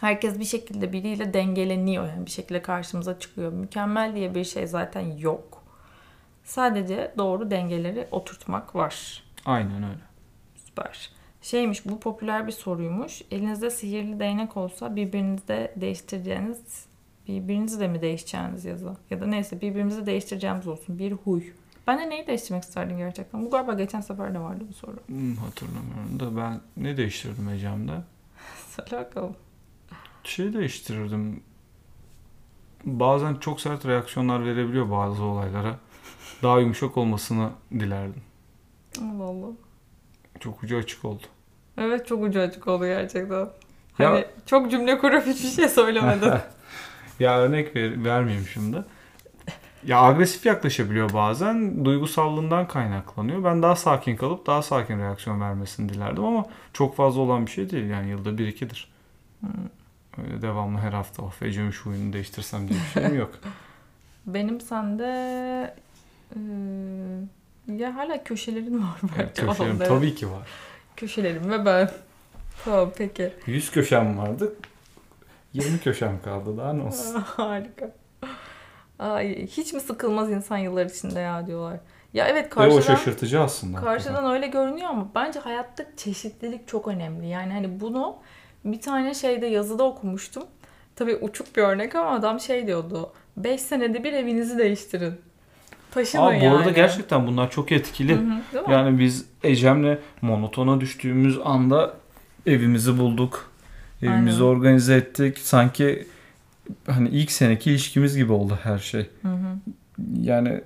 Herkes 0.00 0.38
bir 0.38 0.44
şekilde 0.44 0.92
biriyle 0.92 1.34
dengeleniyor 1.34 2.08
yani 2.08 2.26
bir 2.26 2.30
şekilde 2.30 2.62
karşımıza 2.62 3.18
çıkıyor. 3.18 3.52
Mükemmel 3.52 4.14
diye 4.14 4.34
bir 4.34 4.44
şey 4.44 4.66
zaten 4.66 5.16
yok. 5.18 5.62
Sadece 6.48 7.14
doğru 7.18 7.50
dengeleri 7.50 8.08
oturtmak 8.10 8.74
var. 8.74 9.22
Aynen 9.44 9.82
öyle. 9.82 10.00
Süper. 10.54 11.10
Şeymiş 11.42 11.86
bu 11.86 12.00
popüler 12.00 12.46
bir 12.46 12.52
soruymuş. 12.52 13.22
Elinizde 13.30 13.70
sihirli 13.70 14.20
değnek 14.20 14.56
olsa 14.56 14.96
birbirinizde 14.96 15.74
değiştireceğiniz 15.76 16.86
birbirinizi 17.28 17.80
de 17.80 17.88
mi 17.88 18.02
değişeceğiniz 18.02 18.64
yazı? 18.64 18.96
Ya 19.10 19.20
da 19.20 19.26
neyse 19.26 19.60
birbirimizi 19.60 20.06
değiştireceğimiz 20.06 20.66
olsun. 20.66 20.98
Bir 20.98 21.12
huy. 21.12 21.42
Ben 21.86 21.98
de 21.98 22.10
neyi 22.10 22.26
değiştirmek 22.26 22.62
isterdim 22.62 22.98
gerçekten? 22.98 23.46
Bu 23.46 23.50
galiba 23.50 23.74
geçen 23.74 24.00
sefer 24.00 24.34
de 24.34 24.40
vardı 24.40 24.64
bu 24.68 24.72
soru. 24.72 24.96
Hmm, 25.06 25.36
hatırlamıyorum 25.36 26.20
da 26.20 26.36
ben 26.36 26.60
ne 26.76 26.96
değiştirdim 26.96 27.48
Ecem'de? 27.48 27.92
Söyle 28.68 29.04
bakalım. 29.04 29.36
Şey 30.24 30.52
değiştirirdim. 30.52 31.42
Bazen 32.84 33.34
çok 33.34 33.60
sert 33.60 33.86
reaksiyonlar 33.86 34.44
verebiliyor 34.44 34.90
bazı 34.90 35.22
olaylara. 35.22 35.78
Daha 36.42 36.60
yumuşak 36.60 36.96
olmasını 36.96 37.50
dilerdim. 37.72 38.22
Allah 39.02 39.24
Allah. 39.24 39.46
Çok 40.40 40.62
ucu 40.62 40.76
açık 40.76 41.04
oldu. 41.04 41.22
Evet 41.78 42.06
çok 42.06 42.22
ucu 42.22 42.40
açık 42.40 42.68
oldu 42.68 42.84
gerçekten. 42.86 43.48
Ya- 43.98 44.10
Hani 44.10 44.24
çok 44.46 44.70
cümle 44.70 44.98
kurup 44.98 45.26
hiçbir 45.26 45.48
şey 45.48 45.68
söylemedin. 45.68 46.32
Ya 47.20 47.38
örnek 47.38 47.76
ver, 47.76 48.04
vermeyeyim 48.04 48.46
şimdi. 48.46 48.84
Ya 49.86 50.02
agresif 50.02 50.46
yaklaşabiliyor 50.46 51.12
bazen. 51.12 51.84
Duygusallığından 51.84 52.68
kaynaklanıyor. 52.68 53.44
Ben 53.44 53.62
daha 53.62 53.76
sakin 53.76 54.16
kalıp 54.16 54.46
daha 54.46 54.62
sakin 54.62 54.98
reaksiyon 54.98 55.40
vermesini 55.40 55.88
dilerdim 55.88 56.24
ama 56.24 56.46
çok 56.72 56.96
fazla 56.96 57.20
olan 57.20 57.46
bir 57.46 57.50
şey 57.50 57.70
değil. 57.70 57.90
Yani 57.90 58.08
yılda 58.10 58.38
bir 58.38 58.46
ikidir. 58.48 58.88
Hmm. 59.40 59.48
Öyle 60.24 60.42
devamlı 60.42 60.78
her 60.78 60.92
hafta 60.92 61.22
of 61.22 61.42
Ecem'in 61.42 61.70
şu 61.70 61.90
oyunu 61.90 62.12
değiştirsem 62.12 62.68
diye 62.68 62.78
bir 62.80 63.00
şeyim 63.00 63.18
yok. 63.18 63.30
Benim 64.26 64.60
sende 64.60 65.74
eee, 66.36 67.76
ya 67.76 67.96
hala 67.96 68.24
köşelerin 68.24 68.78
var 68.78 69.00
bence. 69.18 69.32
Köşelerim 69.46 69.76
Onları- 69.76 69.88
tabii 69.88 70.14
ki 70.14 70.30
var. 70.30 70.48
Köşelerim 70.96 71.50
ve 71.50 71.64
ben. 71.64 71.90
Tamam 72.64 72.90
peki. 72.98 73.32
100 73.46 73.70
köşem 73.70 74.18
vardı. 74.18 74.54
20 75.52 75.80
köşem 75.80 76.22
kaldı 76.24 76.56
daha 76.58 76.72
ne 76.72 76.82
olsun. 76.82 77.20
Harika. 77.26 77.90
Ay, 78.98 79.46
hiç 79.46 79.72
mi 79.72 79.80
sıkılmaz 79.80 80.30
insan 80.30 80.56
yıllar 80.58 80.86
içinde 80.86 81.20
ya 81.20 81.46
diyorlar. 81.46 81.80
Ya 82.14 82.26
evet 82.28 82.44
Ve 82.44 82.48
o 82.48 82.54
karşıdan, 82.54 82.80
şaşırtıcı 82.80 83.40
aslında. 83.40 83.80
karşıdan 83.80 84.30
öyle 84.34 84.46
görünüyor 84.46 84.88
ama 84.90 85.08
bence 85.14 85.38
hayatta 85.40 85.84
çeşitlilik 85.96 86.68
çok 86.68 86.88
önemli. 86.88 87.26
Yani 87.28 87.52
hani 87.52 87.80
bunu 87.80 88.16
bir 88.64 88.80
tane 88.80 89.14
şeyde 89.14 89.46
yazıda 89.46 89.84
okumuştum. 89.84 90.42
Tabii 90.96 91.16
uçuk 91.16 91.56
bir 91.56 91.62
örnek 91.62 91.94
ama 91.94 92.10
adam 92.10 92.40
şey 92.40 92.66
diyordu. 92.66 93.12
5 93.36 93.60
senede 93.60 94.04
bir 94.04 94.12
evinizi 94.12 94.58
değiştirin. 94.58 95.14
Taşının 95.90 96.22
Aa, 96.22 96.28
bu 96.30 96.32
yani. 96.44 96.50
arada 96.50 96.70
gerçekten 96.70 97.26
bunlar 97.26 97.50
çok 97.50 97.72
etkili. 97.72 98.14
Hı 98.16 98.20
hı? 98.58 98.72
Yani 98.72 98.98
biz 98.98 99.24
Ecem'le 99.42 99.98
monotona 100.22 100.80
düştüğümüz 100.80 101.38
anda 101.44 101.94
evimizi 102.46 102.98
bulduk. 102.98 103.50
Evimizi 104.02 104.42
Aynen. 104.42 104.46
organize 104.56 104.94
ettik. 104.96 105.38
Sanki 105.38 106.06
hani 106.86 107.08
ilk 107.08 107.32
seneki 107.32 107.70
ilişkimiz 107.70 108.16
gibi 108.16 108.32
oldu 108.32 108.58
her 108.62 108.78
şey. 108.78 109.06
Hı 109.22 109.28
hı. 109.28 109.56
Yani 110.20 110.60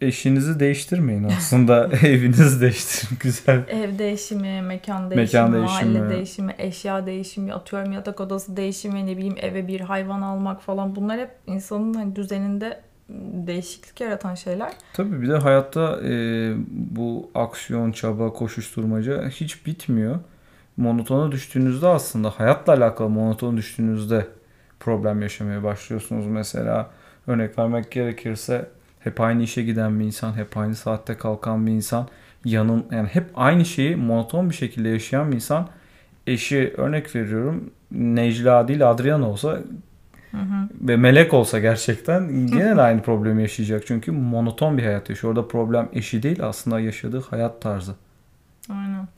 eşinizi 0.00 0.60
değiştirmeyin 0.60 1.24
aslında. 1.24 1.86
Evinizi 2.02 2.60
değiştirin. 2.60 3.18
Güzel. 3.20 3.64
Ev 3.68 3.98
değişimi, 3.98 4.62
mekan 4.62 5.10
değişimi, 5.10 5.42
Mekan 5.42 5.60
mahalle 5.62 5.84
değişimi. 5.94 6.10
değişimi, 6.10 6.54
eşya 6.58 7.06
değişimi, 7.06 7.52
atıyorum 7.52 7.92
yatak 7.92 8.20
odası 8.20 8.56
değişimi, 8.56 9.06
ne 9.06 9.16
bileyim 9.16 9.36
eve 9.40 9.68
bir 9.68 9.80
hayvan 9.80 10.22
almak 10.22 10.62
falan 10.62 10.96
bunlar 10.96 11.20
hep 11.20 11.30
insanın 11.46 11.94
hani 11.94 12.16
düzeninde 12.16 12.80
değişiklik 13.46 14.00
yaratan 14.00 14.34
şeyler. 14.34 14.72
Tabii 14.92 15.22
bir 15.22 15.28
de 15.28 15.36
hayatta 15.36 16.00
e, 16.04 16.12
bu 16.70 17.30
aksiyon, 17.34 17.92
çaba, 17.92 18.32
koşuşturmaca 18.32 19.28
hiç 19.28 19.66
bitmiyor. 19.66 20.18
Monotona 20.76 21.32
düştüğünüzde 21.32 21.86
aslında 21.86 22.30
hayatla 22.30 22.72
alakalı 22.72 23.08
monotona 23.08 23.56
düştüğünüzde 23.56 24.26
problem 24.80 25.22
yaşamaya 25.22 25.62
başlıyorsunuz. 25.62 26.26
Mesela 26.26 26.90
örnek 27.26 27.58
vermek 27.58 27.90
gerekirse 27.90 28.68
hep 29.00 29.20
aynı 29.20 29.42
işe 29.42 29.62
giden 29.62 30.00
bir 30.00 30.04
insan, 30.04 30.36
hep 30.36 30.56
aynı 30.56 30.74
saatte 30.74 31.14
kalkan 31.14 31.66
bir 31.66 31.72
insan, 31.72 32.08
yanın 32.44 32.86
yani 32.90 33.08
hep 33.08 33.24
aynı 33.34 33.64
şeyi 33.64 33.96
monoton 33.96 34.50
bir 34.50 34.54
şekilde 34.54 34.88
yaşayan 34.88 35.30
bir 35.30 35.36
insan 35.36 35.68
eşi 36.26 36.74
örnek 36.76 37.14
veriyorum 37.16 37.70
Necla 37.90 38.68
değil 38.68 38.90
Adrian 38.90 39.22
olsa 39.22 39.58
Hı 40.30 40.36
hı. 40.36 40.68
ve 40.80 40.96
melek 40.96 41.34
olsa 41.34 41.58
gerçekten 41.58 42.46
gene 42.46 42.76
de 42.76 42.82
aynı 42.82 43.02
problemi 43.02 43.42
yaşayacak. 43.42 43.86
Çünkü 43.86 44.12
monoton 44.12 44.78
bir 44.78 44.82
hayat 44.82 45.10
yaşıyor. 45.10 45.32
Orada 45.34 45.48
problem 45.48 45.88
eşi 45.92 46.22
değil 46.22 46.44
aslında 46.44 46.80
yaşadığı 46.80 47.20
hayat 47.22 47.62
tarzı. 47.62 47.94
Aynen. 48.70 49.08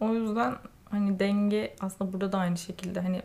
O 0.00 0.14
yüzden 0.14 0.54
hani 0.90 1.18
denge 1.18 1.74
aslında 1.80 2.12
burada 2.12 2.32
da 2.32 2.38
aynı 2.38 2.56
şekilde 2.56 3.00
hani 3.00 3.22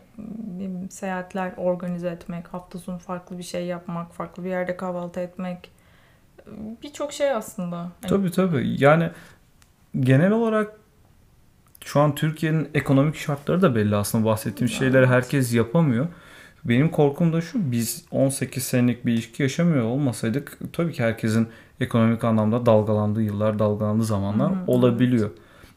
seyahatler 0.90 1.52
organize 1.56 2.08
etmek, 2.08 2.48
hafta 2.48 2.78
sonu 2.78 2.98
farklı 2.98 3.38
bir 3.38 3.42
şey 3.42 3.66
yapmak, 3.66 4.12
farklı 4.12 4.44
bir 4.44 4.50
yerde 4.50 4.76
kahvaltı 4.76 5.20
etmek 5.20 5.70
birçok 6.82 7.12
şey 7.12 7.30
aslında. 7.30 7.76
Hani 7.76 8.08
Tabii 8.08 8.30
tabii. 8.30 8.74
Yani 8.78 9.10
genel 10.00 10.32
olarak 10.32 10.72
şu 11.84 12.00
an 12.00 12.14
Türkiye'nin 12.14 12.68
ekonomik 12.74 13.16
şartları 13.16 13.62
da 13.62 13.74
belli 13.74 13.96
aslında 13.96 14.24
bahsettiğim 14.24 14.70
Evet. 14.70 14.78
şeyleri 14.78 15.06
herkes 15.06 15.54
yapamıyor. 15.54 16.06
Benim 16.64 16.90
korkum 16.90 17.32
da 17.32 17.40
şu 17.40 17.72
biz 17.72 18.04
18 18.10 18.62
senelik 18.62 19.06
bir 19.06 19.12
ilişki 19.12 19.42
yaşamıyor 19.42 19.84
olmasaydık 19.84 20.58
tabii 20.72 20.92
ki 20.92 21.02
herkesin 21.02 21.48
ekonomik 21.80 22.24
anlamda 22.24 22.66
dalgalandığı 22.66 23.22
yıllar, 23.22 23.58
dalgalandığı 23.58 24.04
zamanlar 24.04 24.50
Hı 24.50 24.54
hı, 24.54 24.64
olabiliyor. 24.66 25.30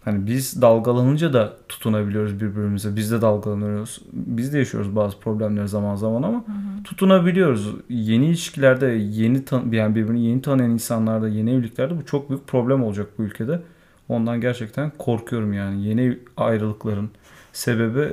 Hani 0.05 0.27
biz 0.27 0.61
dalgalanınca 0.61 1.33
da 1.33 1.53
tutunabiliyoruz 1.69 2.35
birbirimize. 2.35 2.95
Biz 2.95 3.11
de 3.11 3.21
dalgalanıyoruz. 3.21 4.01
Biz 4.13 4.53
de 4.53 4.57
yaşıyoruz 4.59 4.95
bazı 4.95 5.19
problemleri 5.19 5.67
zaman 5.67 5.95
zaman 5.95 6.23
ama 6.23 6.37
Hı 6.37 6.51
hı. 6.51 6.83
tutunabiliyoruz. 6.83 7.75
Yeni 7.89 8.25
ilişkilerde, 8.25 8.85
yeni 9.09 9.45
tan 9.45 9.71
yani 9.71 9.95
birbirini 9.95 10.25
yeni 10.25 10.41
tanıyan 10.41 10.71
insanlarda, 10.71 11.27
yeni 11.27 11.51
evliliklerde 11.51 11.97
bu 11.97 12.05
çok 12.05 12.29
büyük 12.29 12.47
problem 12.47 12.83
olacak 12.83 13.07
bu 13.17 13.23
ülkede. 13.23 13.61
Ondan 14.09 14.41
gerçekten 14.41 14.91
korkuyorum 14.97 15.53
yani. 15.53 15.87
Yeni 15.87 16.17
ayrılıkların 16.37 17.09
sebebi 17.53 18.09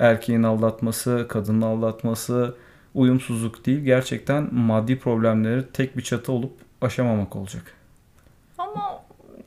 erkeğin 0.00 0.42
aldatması, 0.42 1.26
kadının 1.28 1.62
aldatması, 1.62 2.54
uyumsuzluk 2.94 3.66
değil. 3.66 3.78
Gerçekten 3.84 4.54
maddi 4.54 4.98
problemleri 4.98 5.66
tek 5.72 5.96
bir 5.96 6.02
çatı 6.02 6.32
olup 6.32 6.52
aşamamak 6.80 7.36
olacak. 7.36 7.62
Ama 8.58 9.02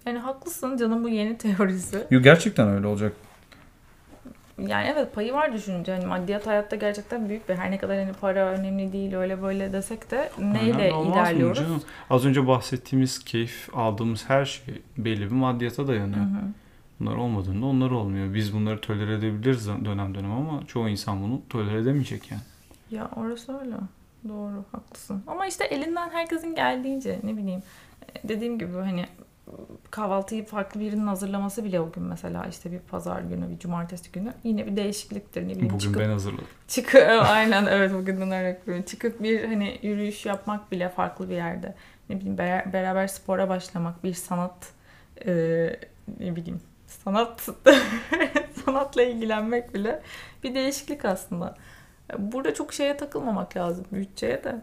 yani 0.05 0.19
haklısın 0.19 0.77
canım 0.77 1.03
bu 1.03 1.09
yeni 1.09 1.37
teorisi. 1.37 2.03
Yo, 2.11 2.21
Gerçekten 2.21 2.67
öyle 2.67 2.87
olacak. 2.87 3.13
Yani 4.67 4.87
evet 4.93 5.15
payı 5.15 5.33
var 5.33 5.53
düşününce. 5.53 5.91
Hani 5.93 6.05
maddiyat 6.05 6.47
hayatta 6.47 6.75
gerçekten 6.75 7.29
büyük 7.29 7.49
bir 7.49 7.55
her 7.55 7.71
ne 7.71 7.77
kadar 7.77 7.97
hani 7.99 8.13
para 8.21 8.45
önemli 8.45 8.93
değil 8.93 9.15
öyle 9.15 9.41
böyle 9.41 9.73
desek 9.73 10.11
de 10.11 10.29
neyle 10.39 10.73
Önemli 10.73 10.93
olmaz 10.93 11.15
mı 11.15 11.21
ilerliyoruz? 11.21 11.57
canım? 11.59 11.81
Az 12.09 12.25
önce 12.25 12.47
bahsettiğimiz 12.47 13.23
keyif 13.25 13.69
aldığımız 13.73 14.29
her 14.29 14.45
şey 14.45 14.81
belli 14.97 15.21
bir 15.21 15.31
maddiyata 15.35 15.83
Hı 15.83 15.87
dayanıyor. 15.87 16.21
hı. 16.25 16.29
Bunlar 17.05 17.15
olmadığında 17.15 17.65
onlar 17.65 17.91
olmuyor. 17.91 18.33
Biz 18.33 18.53
bunları 18.53 18.81
tolere 18.81 19.13
edebiliriz 19.13 19.67
dönem 19.67 20.15
dönem 20.15 20.31
ama 20.31 20.65
çoğu 20.67 20.89
insan 20.89 21.23
bunu 21.23 21.41
tolere 21.49 21.79
edemeyecek 21.79 22.31
yani. 22.31 22.41
Ya 22.91 23.09
orası 23.15 23.59
öyle. 23.59 23.75
Doğru, 24.29 24.65
haklısın. 24.71 25.23
Ama 25.27 25.47
işte 25.47 25.63
elinden 25.63 26.09
herkesin 26.09 26.55
geldiğince 26.55 27.19
ne 27.23 27.37
bileyim 27.37 27.63
e, 28.15 28.27
dediğim 28.27 28.59
gibi 28.59 28.73
hani 28.73 29.05
kahvaltıyı 29.91 30.45
farklı 30.45 30.79
birinin 30.79 31.07
hazırlaması 31.07 31.63
bile 31.63 31.79
o 31.79 31.91
gün 31.91 32.03
mesela 32.03 32.45
işte 32.45 32.71
bir 32.71 32.79
pazar 32.79 33.21
günü, 33.21 33.49
bir 33.49 33.59
cumartesi 33.59 34.11
günü 34.11 34.33
yine 34.43 34.65
bir 34.67 34.75
değişikliktir. 34.75 35.41
Ne 35.41 35.45
bileyim 35.49 35.65
Bugün 35.65 35.77
çıkıp, 35.77 36.01
ben 36.01 36.09
hazırladım. 36.09 36.45
çıkıp 36.67 37.01
aynen 37.29 37.65
evet 37.65 37.93
bugünden 37.93 38.31
örnek. 38.31 38.87
Çıkıp 38.87 39.23
bir 39.23 39.43
hani 39.43 39.79
yürüyüş 39.81 40.25
yapmak 40.25 40.71
bile 40.71 40.89
farklı 40.89 41.29
bir 41.29 41.35
yerde. 41.35 41.75
Ne 42.09 42.15
bileyim 42.19 42.37
bera- 42.37 42.73
beraber 42.73 43.07
spora 43.07 43.49
başlamak, 43.49 44.03
bir 44.03 44.13
sanat 44.13 44.71
e, 45.25 45.31
ne 46.19 46.35
bileyim 46.35 46.61
sanat 47.03 47.49
sanatla 48.65 49.03
ilgilenmek 49.03 49.73
bile 49.73 50.01
bir 50.43 50.55
değişiklik 50.55 51.05
aslında. 51.05 51.55
Burada 52.17 52.53
çok 52.53 52.73
şeye 52.73 52.97
takılmamak 52.97 53.57
lazım 53.57 53.85
bütçeye 53.91 54.43
de. 54.43 54.61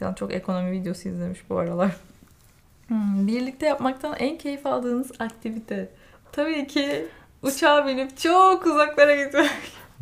Can 0.00 0.14
çok 0.14 0.32
ekonomi 0.32 0.70
videosu 0.72 1.08
izlemiş 1.08 1.50
bu 1.50 1.58
aralar. 1.58 1.96
Hmm, 2.86 3.26
birlikte 3.26 3.66
yapmaktan 3.66 4.14
en 4.18 4.38
keyif 4.38 4.66
aldığınız 4.66 5.12
aktivite. 5.18 5.88
Tabii 6.32 6.66
ki 6.66 7.06
uçağa 7.42 7.86
binip 7.86 8.18
çok 8.18 8.66
uzaklara 8.66 9.24
gitmek. 9.24 9.50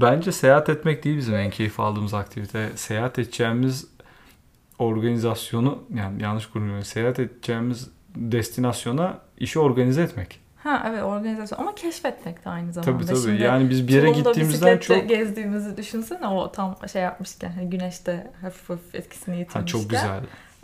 Bence 0.01 0.33
seyahat 0.33 0.69
etmek 0.69 1.05
değil 1.05 1.17
bizim 1.17 1.35
en 1.35 1.51
keyif 1.51 1.81
aldığımız 1.81 2.15
aktivite. 2.15 2.71
Seyahat 2.77 3.19
edeceğimiz 3.19 3.87
organizasyonu 4.79 5.83
yani 5.95 6.23
yanlış 6.23 6.47
kurmuyorum. 6.47 6.85
Seyahat 6.85 7.19
edeceğimiz 7.19 7.91
destinasyona 8.15 9.19
işi 9.39 9.59
organize 9.59 10.03
etmek. 10.03 10.41
Ha 10.63 10.87
evet 10.91 11.03
organizasyon 11.03 11.59
ama 11.59 11.75
keşfetmek 11.75 12.45
de 12.45 12.51
aynı 12.51 12.73
zamanda. 12.73 12.93
Tabii 12.93 13.07
tabii. 13.07 13.19
Şimdi 13.19 13.43
yani 13.43 13.71
biz 13.71 13.89
bir 13.89 13.93
yere 13.93 14.11
gittiğimizden 14.11 14.79
çok 14.79 15.09
gezdiğimizi 15.09 15.77
düşünsene 15.77 16.27
o 16.27 16.53
tam 16.53 16.77
şey 16.93 17.03
yapmışken 17.03 17.53
hani 17.53 17.71
güneşte 17.71 18.31
hafif 18.43 18.71
hafif 18.71 18.95
etkisini 18.95 19.35
ha, 19.35 19.41
yitirmişken. 19.41 19.79
çok 19.79 19.91
güzel. 19.91 20.21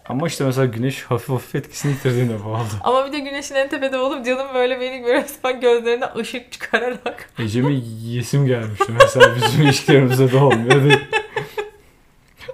Ama 0.09 0.27
işte 0.27 0.45
mesela 0.45 0.67
güneş 0.67 1.03
hafif 1.03 1.29
hafif 1.29 1.55
etkisini 1.55 1.93
yitirdiğine 1.93 2.45
bağlı. 2.45 2.67
Ama 2.85 3.07
bir 3.07 3.13
de 3.13 3.19
güneşin 3.19 3.55
en 3.55 3.69
tepede 3.69 3.99
olup 3.99 4.27
canım 4.27 4.47
böyle 4.55 4.81
beni 4.81 5.03
resmen 5.03 5.61
gözlerine 5.61 6.05
ışık 6.17 6.53
çıkararak 6.53 7.31
Ecem'e 7.39 7.73
yesim 8.03 8.47
gelmişti 8.47 8.93
mesela 9.01 9.37
bizim 9.37 9.63
ilişkilerimizde 9.63 10.33
de 10.33 10.37
olmuyor. 10.37 11.01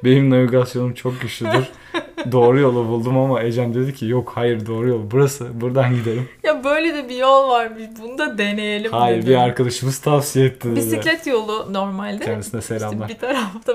Benim 0.05 0.31
navigasyonum 0.31 0.95
çok 0.95 1.21
güçlüdür. 1.21 1.65
Doğru 2.33 2.61
yolu 2.61 2.89
buldum 2.89 3.19
ama 3.19 3.43
Ecem 3.43 3.75
dedi 3.75 3.95
ki 3.95 4.07
yok 4.07 4.33
hayır 4.35 4.67
doğru 4.67 4.89
yol 4.89 5.11
burası 5.11 5.61
buradan 5.61 5.95
gidelim. 5.95 6.29
ya 6.43 6.65
böyle 6.65 6.95
de 6.95 7.09
bir 7.09 7.17
yol 7.17 7.49
varmış 7.49 7.83
bunu 8.03 8.19
da 8.19 8.39
deneyelim 8.39 8.93
Hayır 8.93 9.23
dedi. 9.23 9.31
bir 9.31 9.37
arkadaşımız 9.37 9.99
tavsiye 9.99 10.47
etti 10.47 10.69
dedi. 10.69 10.77
Bisiklet 10.77 11.27
yolu 11.27 11.73
normalde. 11.73 12.25
Kendisine 12.25 12.63
selamlar. 12.63 13.09
İşte 13.09 13.27
bir 13.27 13.35
tarafta 13.35 13.73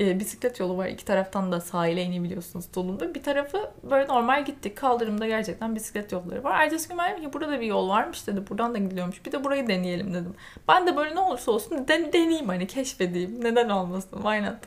e, 0.00 0.20
bisiklet 0.20 0.60
yolu 0.60 0.76
var. 0.76 0.86
iki 0.86 1.04
taraftan 1.04 1.52
da 1.52 1.60
sahile 1.60 2.02
inebiliyorsunuz 2.02 2.64
Tulum'da. 2.72 3.14
Bir 3.14 3.22
tarafı 3.22 3.70
böyle 3.90 4.08
normal 4.08 4.44
gittik. 4.44 4.76
Kaldırımda 4.76 5.26
gerçekten 5.26 5.74
bisiklet 5.74 6.12
yolları 6.12 6.44
var. 6.44 6.60
Ertesi 6.60 6.88
gün 6.88 6.98
ben 6.98 7.20
ki 7.20 7.32
burada 7.32 7.60
bir 7.60 7.66
yol 7.66 7.88
varmış 7.88 8.26
dedi. 8.26 8.42
Buradan 8.50 8.74
da 8.74 8.78
gidiyormuş. 8.78 9.26
Bir 9.26 9.32
de 9.32 9.44
burayı 9.44 9.68
deneyelim 9.68 10.14
dedim. 10.14 10.34
Ben 10.68 10.86
de 10.86 10.96
böyle 10.96 11.14
ne 11.14 11.20
olursa 11.20 11.52
olsun 11.52 11.88
den- 11.88 12.12
deneyeyim 12.12 12.48
hani 12.48 12.66
keşfedeyim. 12.66 13.44
Neden 13.44 13.68
olmasın? 13.68 14.16
Why 14.22 14.42
not? 14.42 14.58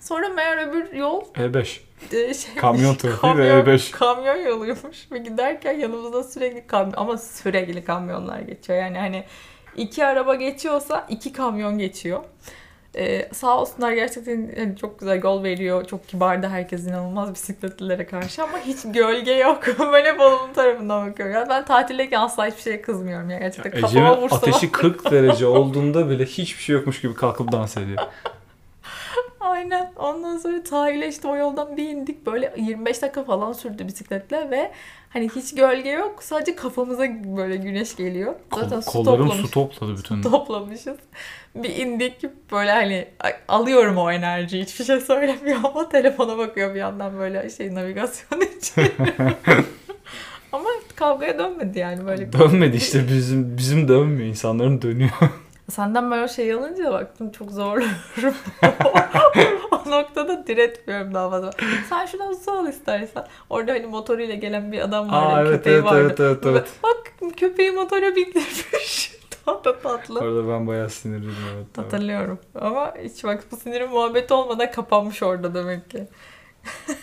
Sonra 0.00 0.28
meğer 0.28 0.68
öbür 0.68 0.92
yol 0.92 1.20
E5. 1.34 1.80
e, 2.12 2.34
şey, 2.34 2.54
Kamyon 2.60 2.94
trafiği 2.94 3.32
ve 3.36 3.48
kamyon- 3.48 3.64
E5. 3.64 3.90
Kamyon 3.90 4.36
yoluymuş 4.36 5.12
ve 5.12 5.18
giderken 5.18 5.72
yanımızda 5.72 6.22
sürekli 6.24 6.66
kamyon 6.66 6.94
ama 6.96 7.18
sürekli 7.18 7.84
kamyonlar 7.84 8.38
geçiyor. 8.40 8.78
Yani 8.78 8.98
hani 8.98 9.24
iki 9.76 10.06
araba 10.06 10.34
geçiyorsa 10.34 11.06
iki 11.08 11.32
kamyon 11.32 11.78
geçiyor. 11.78 12.20
Ee, 12.96 13.28
sağ 13.32 13.60
olsunlar 13.60 13.92
gerçekten 13.92 14.52
hani 14.56 14.76
çok 14.76 15.00
güzel 15.00 15.22
yol 15.22 15.42
veriyor. 15.44 15.84
Çok 15.84 16.08
kibar 16.08 16.42
da 16.42 16.48
herkes 16.50 16.86
inanılmaz 16.86 17.34
bisikletlilere 17.34 18.06
karşı 18.06 18.42
ama 18.42 18.58
hiç 18.58 18.78
gölge 18.84 19.32
yok. 19.32 19.62
ben 19.92 20.04
hep 20.04 20.20
olumlu 20.20 20.52
tarafından 20.54 21.10
bakıyorum. 21.10 21.34
Ya 21.34 21.46
ben 21.48 21.64
tatildeyken 21.64 22.20
asla 22.20 22.46
hiçbir 22.46 22.62
şeye 22.62 22.82
kızmıyorum 22.82 23.30
ya. 23.30 23.38
Gerçekten 23.38 23.72
kafama 23.80 23.88
Ecem'in 24.08 24.22
vursa. 24.22 24.36
ateşi 24.36 24.72
40 24.72 25.10
derece 25.10 25.46
olduğunda 25.46 26.10
bile 26.10 26.24
hiçbir 26.24 26.62
şey 26.62 26.74
yokmuş 26.76 27.00
gibi 27.00 27.14
kalkıp 27.14 27.52
dans 27.52 27.76
ediyor. 27.76 27.98
Aynen. 29.40 29.92
Ondan 29.96 30.38
sonra 30.38 30.60
sahile 30.64 31.08
işte 31.08 31.28
o 31.28 31.36
yoldan 31.36 31.76
bir 31.76 31.88
indik. 31.88 32.26
Böyle 32.26 32.54
25 32.56 33.02
dakika 33.02 33.24
falan 33.24 33.52
sürdü 33.52 33.86
bisikletle 33.86 34.50
ve 34.50 34.70
hani 35.10 35.28
hiç 35.28 35.54
gölge 35.54 35.90
yok. 35.90 36.22
Sadece 36.22 36.56
kafamıza 36.56 37.02
böyle 37.36 37.56
güneş 37.56 37.96
geliyor. 37.96 38.34
Zaten 38.54 38.80
Kol, 38.80 38.80
su 38.80 39.04
toplamış. 39.04 39.36
su 39.36 39.50
topladı 39.50 39.96
bütün. 39.98 40.22
toplamışız. 40.30 40.96
Bir 41.54 41.76
indik 41.76 42.16
böyle 42.52 42.70
hani 42.70 43.08
alıyorum 43.48 43.98
o 43.98 44.10
enerjiyi. 44.10 44.62
Hiçbir 44.64 44.84
şey 44.84 45.00
söylemiyor 45.00 45.58
ama 45.64 45.88
telefona 45.88 46.38
bakıyor 46.38 46.74
bir 46.74 46.80
yandan 46.80 47.18
böyle 47.18 47.50
şey 47.50 47.74
navigasyon 47.74 48.40
için. 48.58 48.82
ama 50.52 50.68
kavgaya 50.96 51.38
dönmedi 51.38 51.78
yani 51.78 52.06
böyle. 52.06 52.32
Dönmedi 52.32 52.76
işte 52.76 53.08
bizim 53.08 53.56
bizim 53.58 53.88
dönmüyor 53.88 54.28
insanların 54.28 54.82
dönüyor. 54.82 55.10
Senden 55.70 56.10
böyle 56.10 56.28
şey 56.28 56.52
alınca 56.52 56.92
baktım 56.92 57.30
çok 57.30 57.50
zorluyorum. 57.50 58.34
o 59.70 59.90
noktada 59.90 60.46
diretmiyorum 60.46 61.14
daha 61.14 61.30
fazla. 61.30 61.50
Sen 61.88 62.06
şuradan 62.06 62.32
su 62.32 62.50
al 62.50 62.68
istersen. 62.68 63.26
Orada 63.50 63.72
hani 63.72 63.86
motoruyla 63.86 64.34
gelen 64.34 64.72
bir 64.72 64.80
adam 64.80 65.12
vardı. 65.12 65.34
Aa 65.34 65.40
evet 65.40 65.52
köpeği 65.52 65.74
evet, 65.76 65.84
vardı. 65.84 65.98
evet 65.98 66.20
evet 66.20 66.46
evet. 66.46 66.68
Bak 66.82 67.12
köpeği 67.36 67.70
motora 67.70 68.16
bindirmiş. 68.16 69.12
tatlı 69.44 69.80
tatlı. 69.82 70.20
Orada 70.20 70.48
ben 70.48 70.66
bayağı 70.66 70.90
sinirliydim 70.90 71.34
evet. 71.54 71.78
Hatırlıyorum. 71.78 72.38
Ama 72.60 72.94
hiç 73.02 73.24
bak 73.24 73.44
bu 73.52 73.56
sinirin 73.56 73.90
muhabbeti 73.90 74.34
olmadan 74.34 74.70
kapanmış 74.70 75.22
orada 75.22 75.54
demek 75.54 75.90
ki. 75.90 76.08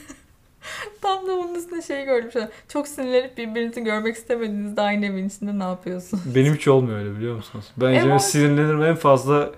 Tam 1.07 1.27
da 1.27 1.37
bunun 1.37 1.55
üstüne 1.55 1.81
şey 1.81 2.05
gördüm. 2.05 2.31
Şöyle, 2.31 2.49
çok 2.67 2.87
sinirlenip 2.87 3.37
birbirinizi 3.37 3.83
görmek 3.83 4.15
istemediğinizde 4.15 4.81
aynı 4.81 5.05
evin 5.05 5.27
içinde 5.27 5.59
ne 5.59 5.63
yapıyorsun? 5.63 6.21
Benim 6.35 6.55
hiç 6.55 6.67
olmuyor 6.67 6.99
öyle 6.99 7.15
biliyor 7.15 7.35
musunuz? 7.35 7.65
Ben 7.77 7.87
Evet. 7.87 7.99
Ecem'e 7.99 8.19
sinirlenirim 8.19 8.83
en 8.83 8.95
fazla 8.95 9.51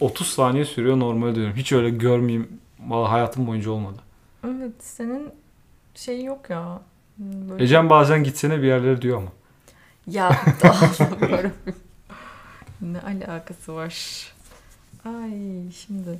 30 0.00 0.26
saniye 0.26 0.64
sürüyor 0.64 1.00
normal 1.00 1.34
dönüyorum. 1.34 1.56
Hiç 1.56 1.72
öyle 1.72 1.90
görmeyeyim. 1.90 2.60
Vallahi 2.86 3.10
hayatım 3.10 3.46
boyunca 3.46 3.70
olmadı. 3.70 3.98
Evet 4.46 4.72
senin 4.78 5.30
şey 5.94 6.24
yok 6.24 6.50
ya. 6.50 6.80
Böyle... 7.18 7.64
Ecem 7.64 7.90
bazen 7.90 8.24
gitsene 8.24 8.62
bir 8.62 8.66
yerlere 8.66 9.02
diyor 9.02 9.18
ama. 9.18 9.32
Ya 10.06 10.30
Ne 12.80 13.00
alakası 13.00 13.74
var? 13.74 14.26
Ay 15.04 15.30
şimdi. 15.70 16.16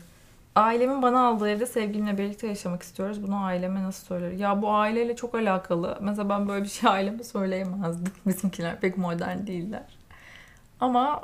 Ailemin 0.54 1.02
bana 1.02 1.26
aldığı 1.26 1.48
evde 1.48 1.66
sevgilimle 1.66 2.18
birlikte 2.18 2.46
yaşamak 2.46 2.82
istiyoruz. 2.82 3.22
Bunu 3.22 3.44
aileme 3.44 3.82
nasıl 3.82 4.06
söylerim? 4.06 4.38
Ya 4.38 4.62
bu 4.62 4.70
aileyle 4.72 5.16
çok 5.16 5.34
alakalı. 5.34 5.98
Mesela 6.00 6.28
ben 6.28 6.48
böyle 6.48 6.64
bir 6.64 6.68
şey 6.68 6.90
aileme 6.92 7.24
söyleyemezdim. 7.24 8.12
Bizimkiler 8.26 8.80
pek 8.80 8.98
modern 8.98 9.46
değiller. 9.46 9.98
Ama 10.80 11.22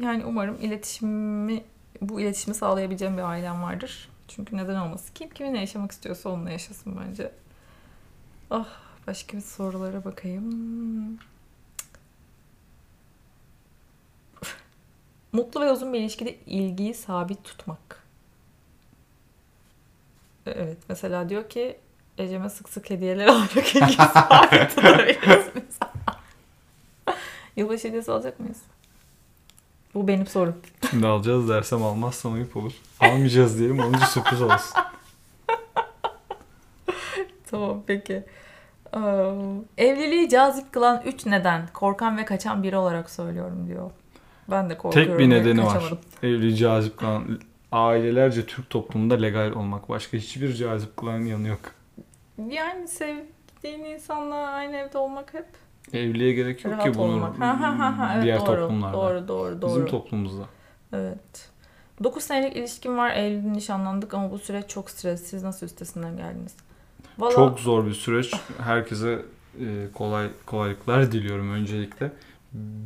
yani 0.00 0.24
umarım 0.24 0.56
iletişimi 0.60 1.64
bu 2.00 2.20
iletişimi 2.20 2.54
sağlayabileceğim 2.54 3.16
bir 3.16 3.22
ailem 3.22 3.62
vardır. 3.62 4.08
Çünkü 4.28 4.56
neden 4.56 4.76
olmasın? 4.76 5.10
Kim 5.14 5.30
kiminle 5.30 5.58
yaşamak 5.58 5.92
istiyorsa 5.92 6.30
onunla 6.30 6.50
yaşasın 6.50 6.98
bence. 7.00 7.32
Ah 8.50 8.68
başka 9.06 9.36
bir 9.36 9.42
sorulara 9.42 10.04
bakayım. 10.04 11.18
Mutlu 15.32 15.60
ve 15.60 15.72
uzun 15.72 15.92
bir 15.92 16.00
ilişkide 16.00 16.34
ilgiyi 16.46 16.94
sabit 16.94 17.44
tutmak. 17.44 18.02
Evet 20.56 20.78
mesela 20.88 21.28
diyor 21.28 21.48
ki 21.48 21.76
Ecem'e 22.18 22.48
sık 22.48 22.68
sık 22.68 22.90
hediyeler 22.90 23.26
alarak 23.28 23.48
tutabilirsiniz. 24.70 25.78
Yılbaşı 27.56 27.88
hediyesi 27.88 28.12
alacak 28.12 28.40
mıyız? 28.40 28.58
Bu 29.94 30.08
benim 30.08 30.26
sorum. 30.26 30.56
Şimdi 30.90 31.06
alacağız 31.06 31.48
dersem 31.48 31.82
almazsam 31.82 32.34
ayıp 32.34 32.56
olur. 32.56 32.72
Almayacağız 33.00 33.58
diyelim 33.58 33.80
olunca 33.80 34.06
sürpriz 34.06 34.42
olsun. 34.42 34.76
Tamam 37.50 37.82
peki. 37.86 38.24
Ee, 38.94 38.98
evliliği 39.78 40.28
cazip 40.28 40.72
kılan 40.72 41.02
3 41.04 41.26
neden 41.26 41.66
korkan 41.72 42.16
ve 42.16 42.24
kaçan 42.24 42.62
biri 42.62 42.76
olarak 42.76 43.10
söylüyorum 43.10 43.66
diyor. 43.68 43.90
Ben 44.50 44.70
de 44.70 44.78
korkuyorum. 44.78 45.12
Tek 45.12 45.18
bir 45.18 45.30
nedeni 45.30 45.64
var. 45.64 45.92
Evliliği 46.22 46.56
cazip 46.56 46.98
kılan 46.98 47.40
ailelerce 47.72 48.46
Türk 48.46 48.70
toplumunda 48.70 49.14
legal 49.14 49.52
olmak. 49.52 49.88
Başka 49.88 50.16
hiçbir 50.16 50.54
cazip 50.54 50.96
kılan 50.96 51.20
yanı 51.20 51.48
yok. 51.48 51.60
Yani 52.48 52.88
sevdiğin 52.88 53.84
insanla 53.84 54.34
aynı 54.34 54.76
evde 54.76 54.98
olmak 54.98 55.34
hep 55.34 55.46
Evliliğe 55.92 56.32
gerek 56.32 56.64
yok 56.64 56.74
rahat 56.74 56.84
ki 56.84 56.98
bunun 56.98 57.12
olmak. 57.12 57.40
Ha, 57.40 57.60
ha, 57.60 57.78
ha, 57.78 57.98
ha. 57.98 58.12
Evet, 58.14 58.24
diğer 58.24 58.40
doğru, 58.40 58.60
toplumlarda. 58.60 58.96
Doğru 58.96 59.28
doğru 59.28 59.62
doğru. 59.62 59.70
Bizim 59.70 59.86
toplumumuzda. 59.86 60.44
Evet. 60.92 61.50
9 62.04 62.22
senelik 62.22 62.56
ilişkim 62.56 62.98
var. 62.98 63.16
Eylül'de 63.16 63.52
nişanlandık 63.52 64.14
ama 64.14 64.30
bu 64.30 64.38
süreç 64.38 64.68
çok 64.68 64.90
stres. 64.90 65.22
Siz 65.22 65.42
nasıl 65.42 65.66
üstesinden 65.66 66.16
geldiniz? 66.16 66.56
Vallahi 67.18 67.34
Çok 67.34 67.60
zor 67.60 67.86
bir 67.86 67.94
süreç. 67.94 68.32
Herkese 68.58 69.22
e, 69.60 69.64
kolay 69.94 70.28
kolaylıklar 70.46 71.12
diliyorum 71.12 71.50
öncelikle. 71.50 72.12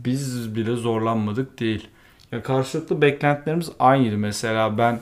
Biz 0.05 0.57
bile 0.57 0.77
zorlanmadık 0.77 1.61
değil. 1.61 1.89
Ya 2.33 2.43
karşılıklı 2.43 3.03
beklentilerimiz 3.03 3.71
aynıydı. 3.79 4.19
Mesela 4.19 4.79
ben 4.79 5.01